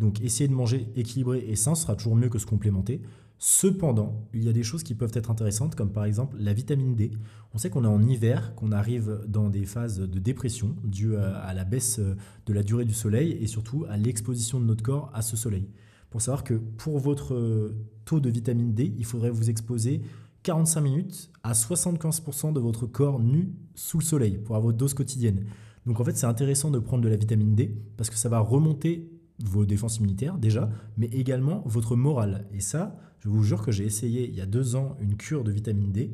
Donc 0.01 0.19
essayer 0.21 0.47
de 0.47 0.53
manger 0.53 0.87
équilibré 0.95 1.45
et 1.47 1.55
sain 1.55 1.75
sera 1.75 1.95
toujours 1.95 2.15
mieux 2.15 2.27
que 2.27 2.39
se 2.39 2.45
complémenter. 2.45 3.01
Cependant, 3.37 4.27
il 4.33 4.43
y 4.43 4.49
a 4.49 4.53
des 4.53 4.63
choses 4.63 4.83
qui 4.83 4.93
peuvent 4.93 5.11
être 5.13 5.31
intéressantes, 5.31 5.75
comme 5.75 5.91
par 5.91 6.05
exemple 6.05 6.35
la 6.39 6.53
vitamine 6.53 6.95
D. 6.95 7.11
On 7.53 7.57
sait 7.57 7.69
qu'on 7.69 7.83
est 7.83 7.87
en 7.87 8.01
hiver, 8.01 8.53
qu'on 8.55 8.71
arrive 8.71 9.21
dans 9.27 9.49
des 9.49 9.65
phases 9.65 9.99
de 9.99 10.19
dépression 10.19 10.75
dues 10.83 11.15
à 11.15 11.53
la 11.53 11.63
baisse 11.63 11.99
de 11.99 12.53
la 12.53 12.61
durée 12.63 12.85
du 12.85 12.93
soleil 12.93 13.31
et 13.39 13.47
surtout 13.47 13.85
à 13.89 13.97
l'exposition 13.97 14.59
de 14.59 14.65
notre 14.65 14.83
corps 14.83 15.09
à 15.13 15.21
ce 15.21 15.37
soleil. 15.37 15.69
Pour 16.09 16.21
savoir 16.21 16.43
que 16.43 16.55
pour 16.55 16.99
votre 16.99 17.73
taux 18.05 18.19
de 18.19 18.29
vitamine 18.29 18.73
D, 18.73 18.93
il 18.97 19.05
faudrait 19.05 19.29
vous 19.29 19.49
exposer 19.49 20.01
45 20.43 20.81
minutes 20.81 21.31
à 21.43 21.53
75% 21.53 22.53
de 22.53 22.59
votre 22.59 22.85
corps 22.85 23.19
nu 23.19 23.53
sous 23.75 23.99
le 23.99 24.03
soleil 24.03 24.37
pour 24.37 24.55
avoir 24.55 24.67
votre 24.67 24.77
dose 24.77 24.93
quotidienne. 24.93 25.45
Donc 25.85 25.99
en 25.99 26.03
fait, 26.03 26.17
c'est 26.17 26.27
intéressant 26.27 26.69
de 26.69 26.79
prendre 26.79 27.03
de 27.03 27.09
la 27.09 27.15
vitamine 27.15 27.55
D 27.55 27.75
parce 27.97 28.09
que 28.09 28.17
ça 28.17 28.29
va 28.29 28.39
remonter 28.39 29.09
vos 29.43 29.65
défenses 29.65 29.97
immunitaires 29.97 30.37
déjà, 30.37 30.69
mais 30.97 31.07
également 31.07 31.63
votre 31.65 31.95
morale. 31.95 32.47
Et 32.53 32.59
ça, 32.59 32.97
je 33.19 33.29
vous 33.29 33.43
jure 33.43 33.63
que 33.63 33.71
j'ai 33.71 33.85
essayé 33.85 34.27
il 34.27 34.35
y 34.35 34.41
a 34.41 34.45
deux 34.45 34.75
ans 34.75 34.97
une 34.99 35.15
cure 35.15 35.43
de 35.43 35.51
vitamine 35.51 35.91
D. 35.91 36.13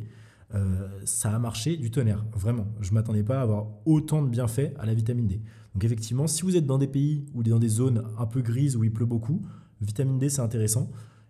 Euh, 0.55 0.88
ça 1.05 1.36
a 1.36 1.39
marché 1.39 1.75
du 1.77 1.91
tonnerre, 1.91 2.25
vraiment. 2.34 2.67
Je 2.79 2.91
ne 2.91 2.96
m'attendais 2.96 3.24
pas 3.24 3.39
à 3.39 3.41
avoir 3.41 3.67
autant 3.86 4.22
de 4.22 4.29
bienfaits 4.29 4.74
à 4.79 4.86
la 4.86 4.93
vitamine 4.93 5.27
D. 5.27 5.41
Donc 5.74 5.84
effectivement, 5.84 6.27
si 6.27 6.43
vous 6.43 6.55
êtes 6.55 6.65
dans 6.65 6.77
des 6.77 6.88
pays 6.88 7.25
ou 7.34 7.43
dans 7.43 7.60
des 7.60 7.69
zones 7.69 8.03
un 8.17 8.25
peu 8.25 8.41
grises 8.41 8.75
où 8.75 8.84
il 8.84 8.91
pleut 8.91 9.05
beaucoup, 9.05 9.41
vitamine 9.81 10.19
D 10.19 10.29
c'est 10.29 10.41
intéressant. 10.41 10.89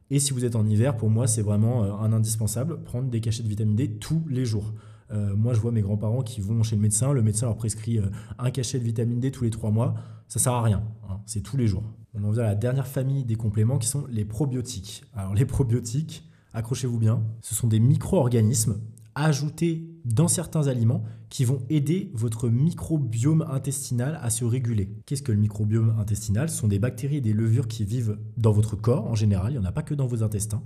Et 0.09 0.19
si 0.19 0.33
vous 0.33 0.45
êtes 0.45 0.55
en 0.55 0.65
hiver, 0.65 0.95
pour 0.97 1.09
moi 1.09 1.27
c'est 1.27 1.41
vraiment 1.41 1.83
euh, 1.83 1.93
un 1.93 2.13
indispensable, 2.13 2.81
prendre 2.83 3.09
des 3.09 3.19
cachets 3.19 3.43
de 3.43 3.49
vitamine 3.49 3.75
D 3.75 3.97
tous 3.97 4.23
les 4.29 4.45
jours. 4.45 4.73
Euh, 5.11 5.35
moi, 5.35 5.53
je 5.53 5.59
vois 5.59 5.71
mes 5.71 5.81
grands-parents 5.81 6.21
qui 6.21 6.41
vont 6.41 6.63
chez 6.63 6.75
le 6.75 6.81
médecin. 6.81 7.13
Le 7.13 7.21
médecin 7.21 7.45
leur 7.45 7.57
prescrit 7.57 7.99
un 8.37 8.51
cachet 8.51 8.79
de 8.79 8.83
vitamine 8.83 9.19
D 9.19 9.31
tous 9.31 9.43
les 9.43 9.49
trois 9.49 9.71
mois 9.71 9.95
ça 10.27 10.39
sert 10.39 10.53
à 10.53 10.61
rien. 10.61 10.83
Hein. 11.09 11.19
c'est 11.25 11.41
tous 11.41 11.57
les 11.57 11.67
jours. 11.67 11.83
On 12.13 12.23
en 12.23 12.31
vient 12.31 12.43
à 12.43 12.47
la 12.47 12.55
dernière 12.55 12.87
famille 12.87 13.23
des 13.23 13.35
compléments 13.35 13.77
qui 13.77 13.87
sont 13.87 14.05
les 14.09 14.25
probiotiques. 14.25 15.03
Alors 15.13 15.33
les 15.33 15.45
probiotiques, 15.45 16.23
accrochez-vous 16.53 16.97
bien, 16.97 17.23
ce 17.41 17.55
sont 17.55 17.67
des 17.67 17.79
micro-organismes 17.79 18.79
ajoutés 19.15 19.89
dans 20.05 20.27
certains 20.27 20.67
aliments 20.67 21.03
qui 21.29 21.43
vont 21.43 21.59
aider 21.69 22.11
votre 22.13 22.49
microbiome 22.49 23.43
intestinal 23.49 24.19
à 24.21 24.29
se 24.29 24.45
réguler. 24.45 24.93
Qu'est-ce 25.05 25.23
que 25.23 25.31
le 25.31 25.39
microbiome 25.39 25.95
intestinal? 25.99 26.49
Ce 26.49 26.57
sont 26.57 26.67
des 26.67 26.79
bactéries 26.79 27.17
et 27.17 27.21
des 27.21 27.33
levures 27.33 27.67
qui 27.67 27.83
vivent 27.83 28.19
dans 28.37 28.51
votre 28.51 28.75
corps 28.75 29.07
en 29.07 29.15
général, 29.15 29.53
il 29.53 29.59
n'y 29.59 29.65
en 29.65 29.67
a 29.67 29.71
pas 29.71 29.81
que 29.81 29.95
dans 29.95 30.07
vos 30.07 30.23
intestins 30.23 30.61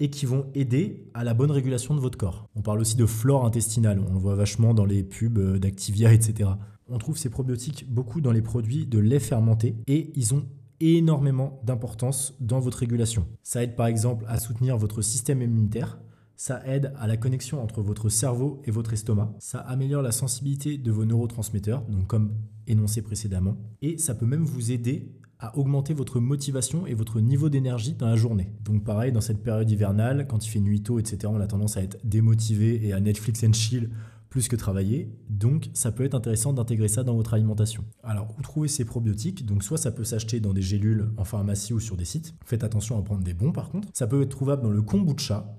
et 0.00 0.10
qui 0.10 0.26
vont 0.26 0.46
aider 0.54 1.06
à 1.14 1.22
la 1.22 1.34
bonne 1.34 1.50
régulation 1.50 1.94
de 1.94 2.00
votre 2.00 2.18
corps. 2.18 2.48
On 2.56 2.62
parle 2.62 2.80
aussi 2.80 2.96
de 2.96 3.06
flore 3.06 3.44
intestinale, 3.44 4.00
on 4.08 4.14
le 4.14 4.18
voit 4.18 4.34
vachement 4.34 4.74
dans 4.74 4.86
les 4.86 5.04
pubs 5.04 5.58
d'Activia, 5.58 6.12
etc. 6.12 6.50
On 6.88 6.98
trouve 6.98 7.16
ces 7.16 7.30
probiotiques 7.30 7.86
beaucoup 7.88 8.20
dans 8.20 8.32
les 8.32 8.42
produits 8.42 8.86
de 8.86 8.98
lait 8.98 9.20
fermenté 9.20 9.76
et 9.86 10.10
ils 10.16 10.34
ont 10.34 10.44
énormément 10.80 11.60
d'importance 11.64 12.34
dans 12.40 12.58
votre 12.58 12.78
régulation. 12.78 13.26
Ça 13.42 13.62
aide 13.62 13.76
par 13.76 13.86
exemple 13.86 14.24
à 14.28 14.40
soutenir 14.40 14.78
votre 14.78 15.02
système 15.02 15.42
immunitaire, 15.42 16.00
ça 16.36 16.62
aide 16.66 16.94
à 16.98 17.06
la 17.06 17.18
connexion 17.18 17.62
entre 17.62 17.82
votre 17.82 18.08
cerveau 18.08 18.62
et 18.64 18.70
votre 18.70 18.94
estomac, 18.94 19.34
ça 19.38 19.58
améliore 19.58 20.00
la 20.00 20.10
sensibilité 20.10 20.78
de 20.78 20.90
vos 20.90 21.04
neurotransmetteurs, 21.04 21.82
donc 21.82 22.06
comme 22.06 22.32
énoncé 22.66 23.02
précédemment, 23.02 23.58
et 23.82 23.98
ça 23.98 24.14
peut 24.14 24.24
même 24.24 24.44
vous 24.44 24.72
aider 24.72 25.12
à 25.40 25.56
augmenter 25.58 25.94
votre 25.94 26.20
motivation 26.20 26.86
et 26.86 26.94
votre 26.94 27.20
niveau 27.20 27.48
d'énergie 27.48 27.94
dans 27.94 28.06
la 28.06 28.16
journée. 28.16 28.52
Donc 28.62 28.84
pareil, 28.84 29.10
dans 29.10 29.22
cette 29.22 29.42
période 29.42 29.70
hivernale, 29.70 30.26
quand 30.28 30.46
il 30.46 30.50
fait 30.50 30.60
nuit 30.60 30.82
tôt, 30.82 30.98
etc., 30.98 31.18
on 31.26 31.40
a 31.40 31.46
tendance 31.46 31.76
à 31.76 31.82
être 31.82 31.98
démotivé 32.04 32.86
et 32.86 32.92
à 32.92 33.00
Netflix 33.00 33.42
and 33.42 33.54
chill 33.54 33.90
plus 34.28 34.48
que 34.48 34.54
travailler. 34.54 35.10
Donc 35.28 35.70
ça 35.74 35.90
peut 35.90 36.04
être 36.04 36.14
intéressant 36.14 36.52
d'intégrer 36.52 36.88
ça 36.88 37.02
dans 37.02 37.16
votre 37.16 37.34
alimentation. 37.34 37.84
Alors 38.02 38.28
où 38.38 38.42
trouver 38.42 38.68
ces 38.68 38.84
probiotiques? 38.84 39.44
Donc 39.44 39.64
soit 39.64 39.78
ça 39.78 39.90
peut 39.90 40.04
s'acheter 40.04 40.40
dans 40.40 40.52
des 40.52 40.62
gélules 40.62 41.10
en 41.16 41.24
pharmacie 41.24 41.74
ou 41.74 41.80
sur 41.80 41.96
des 41.96 42.04
sites. 42.04 42.34
Faites 42.44 42.62
attention 42.62 42.98
à 42.98 43.02
prendre 43.02 43.24
des 43.24 43.34
bons 43.34 43.52
par 43.52 43.70
contre. 43.70 43.88
Ça 43.92 44.06
peut 44.06 44.22
être 44.22 44.30
trouvable 44.30 44.62
dans 44.62 44.70
le 44.70 44.82
kombucha, 44.82 45.56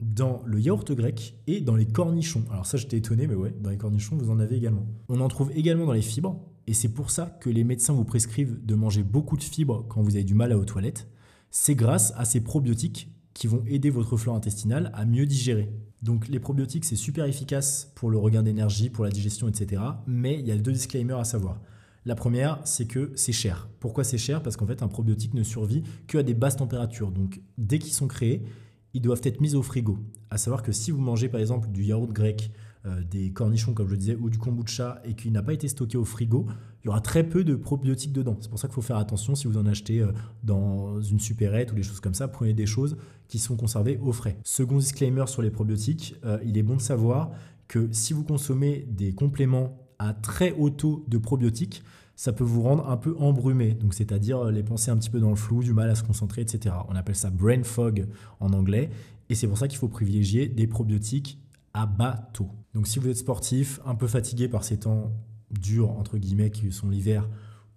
dans 0.00 0.42
le 0.46 0.58
yaourt 0.58 0.90
grec 0.92 1.36
et 1.46 1.60
dans 1.60 1.76
les 1.76 1.86
cornichons. 1.86 2.44
Alors 2.50 2.66
ça 2.66 2.78
j'étais 2.78 2.96
étonné 2.96 3.26
mais 3.26 3.34
ouais, 3.34 3.54
dans 3.60 3.70
les 3.70 3.76
cornichons 3.76 4.16
vous 4.16 4.30
en 4.30 4.38
avez 4.38 4.56
également. 4.56 4.86
On 5.08 5.20
en 5.20 5.28
trouve 5.28 5.50
également 5.54 5.84
dans 5.84 5.92
les 5.92 6.02
fibres 6.02 6.40
et 6.66 6.74
c'est 6.74 6.88
pour 6.88 7.10
ça 7.10 7.26
que 7.40 7.50
les 7.50 7.64
médecins 7.64 7.92
vous 7.92 8.04
prescrivent 8.04 8.64
de 8.64 8.74
manger 8.74 9.02
beaucoup 9.02 9.36
de 9.36 9.42
fibres 9.42 9.84
quand 9.88 10.02
vous 10.02 10.16
avez 10.16 10.24
du 10.24 10.34
mal 10.34 10.52
à 10.52 10.58
aux 10.58 10.64
toilettes. 10.64 11.08
C'est 11.50 11.74
grâce 11.74 12.12
à 12.16 12.24
ces 12.24 12.40
probiotiques 12.40 13.10
qui 13.34 13.46
vont 13.46 13.62
aider 13.66 13.90
votre 13.90 14.16
flore 14.16 14.36
intestinale 14.36 14.90
à 14.94 15.04
mieux 15.04 15.26
digérer. 15.26 15.70
Donc 16.02 16.28
les 16.28 16.38
probiotiques, 16.38 16.84
c'est 16.84 16.96
super 16.96 17.24
efficace 17.24 17.92
pour 17.94 18.10
le 18.10 18.18
regain 18.18 18.42
d'énergie, 18.42 18.90
pour 18.90 19.04
la 19.04 19.10
digestion, 19.10 19.48
etc. 19.48 19.82
Mais 20.06 20.38
il 20.38 20.46
y 20.46 20.52
a 20.52 20.56
deux 20.56 20.72
disclaimers 20.72 21.18
à 21.18 21.24
savoir. 21.24 21.60
La 22.06 22.14
première, 22.14 22.60
c'est 22.64 22.86
que 22.86 23.12
c'est 23.14 23.32
cher. 23.32 23.68
Pourquoi 23.80 24.04
c'est 24.04 24.18
cher? 24.18 24.42
Parce 24.42 24.56
qu'en 24.56 24.66
fait, 24.66 24.82
un 24.82 24.88
probiotique 24.88 25.32
ne 25.34 25.42
survit 25.42 25.82
qu'à 26.06 26.22
des 26.22 26.34
basses 26.34 26.56
températures. 26.56 27.10
Donc 27.10 27.40
dès 27.56 27.78
qu'ils 27.78 27.94
sont 27.94 28.08
créés, 28.08 28.44
ils 28.92 29.00
doivent 29.00 29.22
être 29.24 29.40
mis 29.40 29.54
au 29.54 29.62
frigo. 29.62 29.98
À 30.30 30.36
savoir 30.36 30.62
que 30.62 30.72
si 30.72 30.90
vous 30.90 31.00
mangez 31.00 31.28
par 31.28 31.40
exemple 31.40 31.68
du 31.70 31.84
yaourt 31.84 32.12
grec, 32.12 32.50
euh, 32.86 33.02
des 33.02 33.30
cornichons, 33.30 33.72
comme 33.72 33.88
je 33.88 33.94
disais, 33.94 34.14
ou 34.14 34.28
du 34.28 34.36
kombucha 34.36 35.00
et 35.04 35.14
qui 35.14 35.30
n'a 35.30 35.42
pas 35.42 35.54
été 35.54 35.68
stocké 35.68 35.96
au 35.96 36.04
frigo, 36.04 36.46
il 36.82 36.86
y 36.86 36.88
aura 36.90 37.00
très 37.00 37.24
peu 37.24 37.42
de 37.42 37.54
probiotiques 37.54 38.12
dedans. 38.12 38.36
C'est 38.40 38.50
pour 38.50 38.58
ça 38.58 38.68
qu'il 38.68 38.74
faut 38.74 38.82
faire 38.82 38.98
attention 38.98 39.34
si 39.34 39.46
vous 39.46 39.56
en 39.56 39.64
achetez 39.64 40.00
euh, 40.00 40.12
dans 40.42 41.00
une 41.00 41.18
supérette 41.18 41.72
ou 41.72 41.74
des 41.76 41.82
choses 41.82 42.00
comme 42.00 42.12
ça. 42.12 42.28
Prenez 42.28 42.52
des 42.52 42.66
choses 42.66 42.98
qui 43.26 43.38
sont 43.38 43.56
conservées 43.56 43.98
au 44.02 44.12
frais. 44.12 44.36
Second 44.44 44.76
disclaimer 44.76 45.24
sur 45.28 45.40
les 45.40 45.50
probiotiques, 45.50 46.16
euh, 46.26 46.38
il 46.44 46.58
est 46.58 46.62
bon 46.62 46.76
de 46.76 46.82
savoir 46.82 47.30
que 47.68 47.88
si 47.90 48.12
vous 48.12 48.22
consommez 48.22 48.86
des 48.90 49.14
compléments 49.14 49.78
à 49.98 50.12
très 50.12 50.52
haut 50.52 50.68
taux 50.68 51.06
de 51.08 51.16
probiotiques, 51.16 51.82
ça 52.16 52.34
peut 52.34 52.44
vous 52.44 52.60
rendre 52.60 52.90
un 52.90 52.98
peu 52.98 53.16
embrumé, 53.18 53.72
donc 53.72 53.94
c'est-à-dire 53.94 54.44
les 54.44 54.62
pensées 54.62 54.90
un 54.90 54.96
petit 54.98 55.10
peu 55.10 55.20
dans 55.20 55.30
le 55.30 55.36
flou, 55.36 55.62
du 55.62 55.72
mal 55.72 55.88
à 55.88 55.94
se 55.94 56.02
concentrer, 56.02 56.42
etc. 56.42 56.74
On 56.88 56.94
appelle 56.94 57.16
ça 57.16 57.30
brain 57.30 57.62
fog 57.62 58.06
en 58.40 58.52
anglais, 58.52 58.90
et 59.30 59.34
c'est 59.34 59.48
pour 59.48 59.58
ça 59.58 59.68
qu'il 59.68 59.78
faut 59.78 59.88
privilégier 59.88 60.46
des 60.46 60.66
probiotiques 60.66 61.38
à 61.74 61.86
bas 61.86 62.30
taux. 62.32 62.50
Donc 62.72 62.86
si 62.86 62.98
vous 62.98 63.08
êtes 63.08 63.18
sportif, 63.18 63.80
un 63.84 63.94
peu 63.94 64.06
fatigué 64.06 64.48
par 64.48 64.64
ces 64.64 64.78
temps 64.78 65.12
durs, 65.50 65.90
entre 65.90 66.16
guillemets, 66.16 66.50
qui 66.50 66.72
sont 66.72 66.88
l'hiver, 66.88 67.28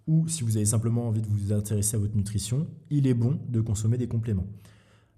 ou 0.06 0.26
si 0.26 0.42
vous 0.42 0.56
avez 0.56 0.64
simplement 0.64 1.06
envie 1.06 1.20
de 1.20 1.28
vous 1.28 1.52
intéresser 1.52 1.96
à 1.96 1.98
votre 2.00 2.16
nutrition, 2.16 2.66
il 2.90 3.06
est 3.06 3.14
bon 3.14 3.38
de 3.48 3.60
consommer 3.60 3.98
des 3.98 4.08
compléments. 4.08 4.46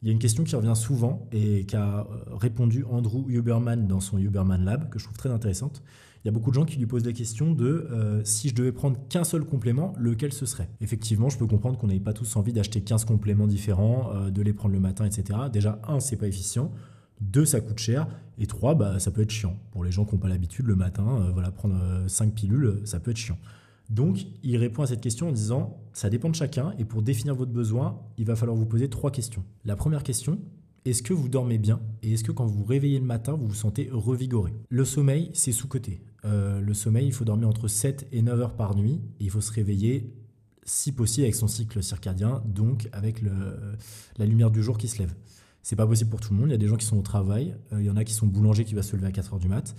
Il 0.02 0.08
y 0.08 0.10
a 0.10 0.12
une 0.12 0.18
question 0.18 0.44
qui 0.44 0.56
revient 0.56 0.74
souvent 0.74 1.28
et 1.30 1.66
qu'a 1.66 2.00
euh, 2.00 2.34
répondu 2.34 2.84
Andrew 2.90 3.28
Huberman 3.28 3.86
dans 3.86 4.00
son 4.00 4.18
Huberman 4.18 4.64
Lab, 4.64 4.88
que 4.88 4.98
je 4.98 5.04
trouve 5.04 5.18
très 5.18 5.30
intéressante. 5.30 5.82
Il 6.24 6.28
y 6.28 6.30
a 6.30 6.32
beaucoup 6.32 6.50
de 6.50 6.54
gens 6.54 6.64
qui 6.64 6.78
lui 6.78 6.86
posent 6.86 7.04
la 7.04 7.12
question 7.12 7.52
de 7.52 7.86
euh, 7.90 8.22
si 8.24 8.48
je 8.48 8.54
devais 8.54 8.72
prendre 8.72 8.98
qu'un 9.08 9.24
seul 9.24 9.44
complément, 9.44 9.92
lequel 9.98 10.32
ce 10.32 10.46
serait? 10.46 10.70
Effectivement, 10.80 11.28
je 11.28 11.38
peux 11.38 11.46
comprendre 11.46 11.78
qu'on 11.78 11.86
n'ait 11.86 12.00
pas 12.00 12.14
tous 12.14 12.36
envie 12.36 12.52
d'acheter 12.52 12.80
15 12.82 13.04
compléments 13.04 13.46
différents, 13.46 14.10
euh, 14.14 14.30
de 14.30 14.42
les 14.42 14.54
prendre 14.54 14.74
le 14.74 14.80
matin, 14.80 15.04
etc. 15.04 15.38
Déjà, 15.52 15.80
un, 15.86 16.00
c'est 16.00 16.16
pas 16.16 16.28
efficient. 16.28 16.72
Deux, 17.20 17.44
ça 17.44 17.60
coûte 17.60 17.78
cher. 17.78 18.06
Et 18.38 18.46
trois, 18.46 18.74
bah, 18.74 18.98
ça 18.98 19.10
peut 19.10 19.22
être 19.22 19.30
chiant. 19.30 19.56
Pour 19.72 19.84
les 19.84 19.92
gens 19.92 20.04
qui 20.04 20.14
n'ont 20.14 20.20
pas 20.20 20.28
l'habitude, 20.28 20.66
le 20.66 20.76
matin, 20.76 21.06
euh, 21.06 21.30
voilà, 21.32 21.50
prendre 21.50 21.76
euh, 21.80 22.08
cinq 22.08 22.34
pilules, 22.34 22.80
ça 22.84 23.00
peut 23.00 23.10
être 23.10 23.16
chiant. 23.16 23.38
Donc, 23.90 24.26
il 24.42 24.56
répond 24.56 24.82
à 24.82 24.86
cette 24.86 25.00
question 25.00 25.28
en 25.28 25.32
disant 25.32 25.78
ça 25.92 26.08
dépend 26.08 26.30
de 26.30 26.34
chacun. 26.34 26.74
Et 26.78 26.84
pour 26.84 27.02
définir 27.02 27.34
votre 27.34 27.52
besoin, 27.52 28.00
il 28.16 28.24
va 28.24 28.36
falloir 28.36 28.56
vous 28.56 28.66
poser 28.66 28.88
trois 28.88 29.10
questions. 29.10 29.44
La 29.64 29.76
première 29.76 30.02
question 30.02 30.38
est-ce 30.86 31.02
que 31.02 31.12
vous 31.12 31.28
dormez 31.28 31.58
bien? 31.58 31.78
Et 32.02 32.14
est-ce 32.14 32.24
que 32.24 32.32
quand 32.32 32.46
vous 32.46 32.60
vous 32.60 32.64
réveillez 32.64 32.98
le 32.98 33.04
matin, 33.04 33.34
vous 33.34 33.48
vous 33.48 33.54
sentez 33.54 33.90
revigoré? 33.92 34.54
Le 34.70 34.86
sommeil, 34.86 35.30
c'est 35.34 35.52
sous-côté. 35.52 36.02
Euh, 36.24 36.58
le 36.60 36.72
sommeil, 36.72 37.06
il 37.06 37.12
faut 37.12 37.26
dormir 37.26 37.48
entre 37.48 37.68
7 37.68 38.08
et 38.12 38.22
9 38.22 38.40
heures 38.40 38.56
par 38.56 38.74
nuit. 38.74 39.00
Et 39.20 39.24
il 39.24 39.30
faut 39.30 39.42
se 39.42 39.52
réveiller, 39.52 40.10
si 40.64 40.92
possible, 40.92 41.24
avec 41.24 41.34
son 41.34 41.48
cycle 41.48 41.82
circadien, 41.82 42.42
donc 42.46 42.88
avec 42.92 43.20
la 43.20 44.24
lumière 44.24 44.50
du 44.50 44.62
jour 44.62 44.78
qui 44.78 44.88
se 44.88 45.00
lève. 45.00 45.12
C'est 45.62 45.76
pas 45.76 45.86
possible 45.86 46.10
pour 46.10 46.20
tout 46.20 46.32
le 46.32 46.38
monde. 46.38 46.48
Il 46.48 46.52
y 46.52 46.54
a 46.54 46.58
des 46.58 46.68
gens 46.68 46.76
qui 46.76 46.86
sont 46.86 46.98
au 46.98 47.02
travail. 47.02 47.54
Euh, 47.72 47.80
il 47.80 47.86
y 47.86 47.90
en 47.90 47.96
a 47.96 48.04
qui 48.04 48.14
sont 48.14 48.26
boulangers 48.26 48.64
qui 48.64 48.74
va 48.74 48.82
se 48.82 48.96
lever 48.96 49.08
à 49.08 49.12
4 49.12 49.34
heures 49.34 49.38
du 49.38 49.48
mat. 49.48 49.74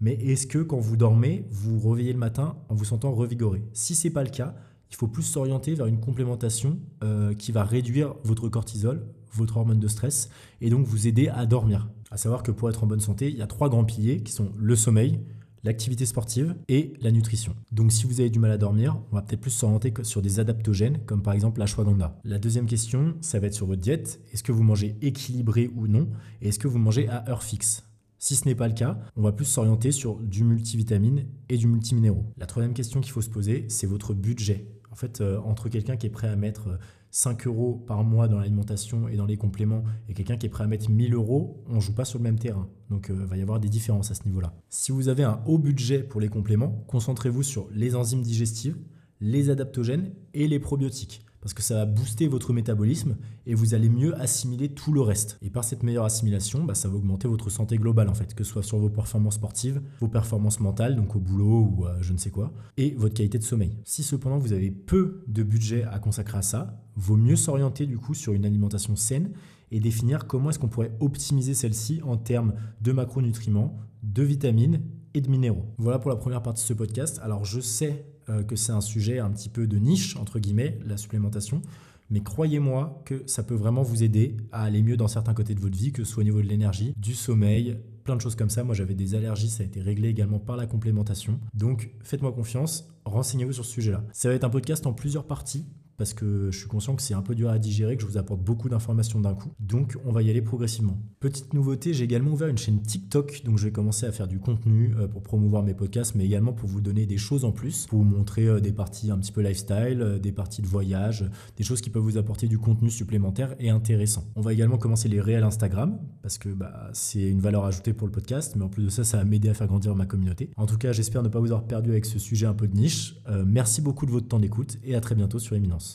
Mais 0.00 0.14
est-ce 0.14 0.46
que 0.46 0.58
quand 0.58 0.78
vous 0.78 0.96
dormez, 0.96 1.46
vous 1.50 1.78
vous 1.78 1.90
réveillez 1.90 2.12
le 2.12 2.18
matin 2.18 2.56
en 2.68 2.74
vous 2.74 2.84
sentant 2.84 3.12
revigoré? 3.12 3.64
Si 3.72 3.94
c'est 3.94 4.10
pas 4.10 4.22
le 4.22 4.30
cas, 4.30 4.54
il 4.90 4.96
faut 4.96 5.08
plus 5.08 5.22
s'orienter 5.22 5.74
vers 5.74 5.86
une 5.86 6.00
complémentation 6.00 6.78
euh, 7.02 7.34
qui 7.34 7.52
va 7.52 7.64
réduire 7.64 8.14
votre 8.22 8.48
cortisol, 8.48 9.04
votre 9.32 9.56
hormone 9.56 9.80
de 9.80 9.88
stress, 9.88 10.28
et 10.60 10.70
donc 10.70 10.86
vous 10.86 11.06
aider 11.06 11.28
à 11.28 11.46
dormir. 11.46 11.88
À 12.10 12.16
savoir 12.16 12.42
que 12.42 12.52
pour 12.52 12.68
être 12.68 12.84
en 12.84 12.86
bonne 12.86 13.00
santé, 13.00 13.28
il 13.28 13.36
y 13.36 13.42
a 13.42 13.46
trois 13.46 13.68
grands 13.68 13.84
piliers 13.84 14.22
qui 14.22 14.32
sont 14.32 14.52
le 14.56 14.76
sommeil, 14.76 15.20
l'activité 15.64 16.06
sportive 16.06 16.54
et 16.68 16.92
la 17.00 17.10
nutrition. 17.10 17.56
Donc 17.72 17.90
si 17.90 18.06
vous 18.06 18.20
avez 18.20 18.30
du 18.30 18.38
mal 18.38 18.50
à 18.50 18.58
dormir, 18.58 19.00
on 19.10 19.16
va 19.16 19.22
peut-être 19.22 19.40
plus 19.40 19.50
s'orienter 19.50 19.92
sur 20.02 20.22
des 20.22 20.38
adaptogènes 20.38 20.98
comme 21.06 21.22
par 21.22 21.34
exemple 21.34 21.58
l'ashwagandha. 21.58 22.20
La 22.24 22.38
deuxième 22.38 22.66
question, 22.66 23.16
ça 23.20 23.40
va 23.40 23.48
être 23.48 23.54
sur 23.54 23.66
votre 23.66 23.80
diète. 23.80 24.20
Est-ce 24.32 24.42
que 24.42 24.52
vous 24.52 24.62
mangez 24.62 24.96
équilibré 25.02 25.70
ou 25.74 25.88
non? 25.88 26.08
Et 26.42 26.48
est-ce 26.48 26.58
que 26.58 26.68
vous 26.68 26.78
mangez 26.78 27.08
à 27.08 27.28
heure 27.28 27.42
fixe? 27.42 27.84
Si 28.18 28.36
ce 28.36 28.46
n'est 28.46 28.54
pas 28.54 28.68
le 28.68 28.74
cas, 28.74 28.98
on 29.16 29.22
va 29.22 29.32
plus 29.32 29.44
s'orienter 29.44 29.92
sur 29.92 30.18
du 30.18 30.44
multivitamine 30.44 31.26
et 31.48 31.58
du 31.58 31.66
multiminéraux. 31.66 32.24
La 32.38 32.46
troisième 32.46 32.72
question 32.72 33.00
qu'il 33.00 33.12
faut 33.12 33.20
se 33.20 33.28
poser, 33.28 33.66
c'est 33.68 33.86
votre 33.86 34.14
budget. 34.14 34.66
En 34.90 34.96
fait, 34.96 35.20
euh, 35.20 35.38
entre 35.40 35.68
quelqu'un 35.68 35.96
qui 35.96 36.06
est 36.06 36.10
prêt 36.10 36.28
à 36.28 36.36
mettre 36.36 36.78
5 37.14 37.46
euros 37.46 37.74
par 37.86 38.02
mois 38.02 38.26
dans 38.26 38.40
l'alimentation 38.40 39.06
et 39.06 39.14
dans 39.14 39.24
les 39.24 39.36
compléments 39.36 39.84
et 40.08 40.14
quelqu'un 40.14 40.36
qui 40.36 40.46
est 40.46 40.48
prêt 40.48 40.64
à 40.64 40.66
mettre 40.66 40.90
1000 40.90 41.14
euros, 41.14 41.62
on 41.68 41.76
ne 41.76 41.80
joue 41.80 41.94
pas 41.94 42.04
sur 42.04 42.18
le 42.18 42.24
même 42.24 42.40
terrain. 42.40 42.68
Donc 42.90 43.06
il 43.08 43.14
euh, 43.14 43.24
va 43.24 43.36
y 43.36 43.42
avoir 43.42 43.60
des 43.60 43.68
différences 43.68 44.10
à 44.10 44.14
ce 44.14 44.24
niveau-là. 44.24 44.52
Si 44.68 44.90
vous 44.90 45.08
avez 45.08 45.22
un 45.22 45.40
haut 45.46 45.58
budget 45.58 46.00
pour 46.00 46.20
les 46.20 46.28
compléments, 46.28 46.84
concentrez-vous 46.88 47.44
sur 47.44 47.68
les 47.70 47.94
enzymes 47.94 48.22
digestives, 48.22 48.76
les 49.20 49.48
adaptogènes 49.48 50.12
et 50.34 50.48
les 50.48 50.58
probiotiques 50.58 51.24
parce 51.44 51.52
que 51.52 51.62
ça 51.62 51.74
va 51.74 51.84
booster 51.84 52.26
votre 52.26 52.54
métabolisme 52.54 53.16
et 53.46 53.54
vous 53.54 53.74
allez 53.74 53.90
mieux 53.90 54.18
assimiler 54.18 54.70
tout 54.70 54.92
le 54.94 55.02
reste. 55.02 55.38
Et 55.42 55.50
par 55.50 55.62
cette 55.62 55.82
meilleure 55.82 56.06
assimilation, 56.06 56.64
bah, 56.64 56.74
ça 56.74 56.88
va 56.88 56.96
augmenter 56.96 57.28
votre 57.28 57.50
santé 57.50 57.76
globale 57.76 58.08
en 58.08 58.14
fait, 58.14 58.34
que 58.34 58.44
ce 58.44 58.50
soit 58.50 58.62
sur 58.62 58.78
vos 58.78 58.88
performances 58.88 59.34
sportives, 59.34 59.82
vos 60.00 60.08
performances 60.08 60.58
mentales, 60.58 60.96
donc 60.96 61.14
au 61.14 61.18
boulot 61.18 61.60
ou 61.60 61.84
je 62.00 62.14
ne 62.14 62.18
sais 62.18 62.30
quoi, 62.30 62.54
et 62.78 62.94
votre 62.96 63.14
qualité 63.14 63.38
de 63.38 63.44
sommeil. 63.44 63.76
Si 63.84 64.02
cependant 64.02 64.38
vous 64.38 64.54
avez 64.54 64.70
peu 64.70 65.22
de 65.28 65.42
budget 65.42 65.84
à 65.84 65.98
consacrer 65.98 66.38
à 66.38 66.42
ça, 66.42 66.82
vaut 66.96 67.16
mieux 67.16 67.36
s'orienter 67.36 67.84
du 67.84 67.98
coup 67.98 68.14
sur 68.14 68.32
une 68.32 68.46
alimentation 68.46 68.96
saine 68.96 69.30
et 69.70 69.80
définir 69.80 70.26
comment 70.26 70.48
est-ce 70.48 70.58
qu'on 70.58 70.68
pourrait 70.68 70.96
optimiser 71.00 71.52
celle-ci 71.52 72.00
en 72.04 72.16
termes 72.16 72.54
de 72.80 72.92
macronutriments, 72.92 73.78
de 74.02 74.22
vitamines 74.22 74.80
et 75.14 75.20
de 75.20 75.28
minéraux. 75.28 75.66
Voilà 75.78 75.98
pour 75.98 76.10
la 76.10 76.16
première 76.16 76.42
partie 76.42 76.62
de 76.62 76.68
ce 76.68 76.72
podcast. 76.72 77.20
Alors 77.22 77.44
je 77.44 77.60
sais 77.60 78.06
que 78.46 78.56
c'est 78.56 78.72
un 78.72 78.80
sujet 78.80 79.18
un 79.18 79.30
petit 79.30 79.48
peu 79.48 79.66
de 79.66 79.78
niche, 79.78 80.16
entre 80.16 80.38
guillemets, 80.38 80.78
la 80.84 80.96
supplémentation. 80.96 81.62
Mais 82.10 82.20
croyez-moi 82.20 83.02
que 83.04 83.22
ça 83.26 83.42
peut 83.42 83.54
vraiment 83.54 83.82
vous 83.82 84.02
aider 84.02 84.36
à 84.52 84.62
aller 84.62 84.82
mieux 84.82 84.96
dans 84.96 85.08
certains 85.08 85.34
côtés 85.34 85.54
de 85.54 85.60
votre 85.60 85.76
vie, 85.76 85.92
que 85.92 86.04
ce 86.04 86.12
soit 86.12 86.20
au 86.20 86.24
niveau 86.24 86.42
de 86.42 86.46
l'énergie, 86.46 86.94
du 86.96 87.14
sommeil, 87.14 87.78
plein 88.04 88.14
de 88.14 88.20
choses 88.20 88.36
comme 88.36 88.50
ça. 88.50 88.62
Moi, 88.62 88.74
j'avais 88.74 88.94
des 88.94 89.14
allergies, 89.14 89.48
ça 89.48 89.62
a 89.62 89.66
été 89.66 89.80
réglé 89.80 90.10
également 90.10 90.38
par 90.38 90.56
la 90.56 90.66
complémentation. 90.66 91.40
Donc, 91.54 91.90
faites-moi 92.02 92.32
confiance, 92.32 92.88
renseignez-vous 93.04 93.52
sur 93.52 93.64
ce 93.64 93.72
sujet-là. 93.72 94.04
Ça 94.12 94.28
va 94.28 94.34
être 94.34 94.44
un 94.44 94.50
podcast 94.50 94.86
en 94.86 94.92
plusieurs 94.92 95.26
parties 95.26 95.64
parce 95.96 96.14
que 96.14 96.50
je 96.50 96.58
suis 96.58 96.68
conscient 96.68 96.96
que 96.96 97.02
c'est 97.02 97.14
un 97.14 97.22
peu 97.22 97.34
dur 97.34 97.50
à 97.50 97.58
digérer, 97.58 97.96
que 97.96 98.02
je 98.02 98.06
vous 98.06 98.18
apporte 98.18 98.42
beaucoup 98.42 98.68
d'informations 98.68 99.20
d'un 99.20 99.34
coup. 99.34 99.50
Donc 99.60 99.96
on 100.04 100.12
va 100.12 100.22
y 100.22 100.30
aller 100.30 100.42
progressivement. 100.42 100.98
Petite 101.20 101.54
nouveauté, 101.54 101.94
j'ai 101.94 102.04
également 102.04 102.32
ouvert 102.32 102.48
une 102.48 102.58
chaîne 102.58 102.80
TikTok, 102.82 103.42
donc 103.44 103.58
je 103.58 103.64
vais 103.64 103.72
commencer 103.72 104.06
à 104.06 104.12
faire 104.12 104.28
du 104.28 104.38
contenu 104.38 104.94
euh, 104.98 105.08
pour 105.08 105.22
promouvoir 105.22 105.62
mes 105.62 105.74
podcasts, 105.74 106.14
mais 106.14 106.24
également 106.24 106.52
pour 106.52 106.68
vous 106.68 106.80
donner 106.80 107.06
des 107.06 107.16
choses 107.16 107.44
en 107.44 107.52
plus, 107.52 107.86
pour 107.86 108.00
vous 108.00 108.04
montrer 108.04 108.46
euh, 108.46 108.60
des 108.60 108.72
parties 108.72 109.10
un 109.10 109.18
petit 109.18 109.32
peu 109.32 109.40
lifestyle, 109.40 110.00
euh, 110.00 110.18
des 110.18 110.32
parties 110.32 110.62
de 110.62 110.66
voyage, 110.66 111.24
des 111.56 111.64
choses 111.64 111.80
qui 111.80 111.90
peuvent 111.90 112.02
vous 112.02 112.18
apporter 112.18 112.46
du 112.46 112.58
contenu 112.58 112.90
supplémentaire 112.90 113.54
et 113.58 113.70
intéressant. 113.70 114.24
On 114.36 114.40
va 114.40 114.52
également 114.52 114.78
commencer 114.78 115.08
les 115.08 115.20
réels 115.20 115.44
Instagram, 115.44 115.98
parce 116.22 116.38
que 116.38 116.48
bah, 116.48 116.90
c'est 116.92 117.28
une 117.28 117.40
valeur 117.40 117.64
ajoutée 117.64 117.92
pour 117.92 118.06
le 118.06 118.12
podcast, 118.12 118.54
mais 118.56 118.64
en 118.64 118.68
plus 118.68 118.84
de 118.84 118.88
ça, 118.88 119.04
ça 119.04 119.18
va 119.18 119.24
m'aider 119.24 119.48
à 119.48 119.54
faire 119.54 119.66
grandir 119.66 119.94
ma 119.94 120.06
communauté. 120.06 120.50
En 120.56 120.66
tout 120.66 120.78
cas, 120.78 120.92
j'espère 120.92 121.22
ne 121.22 121.28
pas 121.28 121.40
vous 121.40 121.52
avoir 121.52 121.66
perdu 121.66 121.90
avec 121.90 122.04
ce 122.04 122.18
sujet 122.18 122.46
un 122.46 122.54
peu 122.54 122.68
de 122.68 122.74
niche. 122.76 123.16
merci 123.46 123.80
beaucoup 123.80 124.06
de 124.06 124.10
votre 124.10 124.28
temps 124.28 124.40
d'écoute 124.40 124.78
et 124.84 124.94
à 124.94 125.00
très 125.00 125.14
bientôt 125.14 125.38
sur 125.38 125.56
Éminence. 125.56 125.93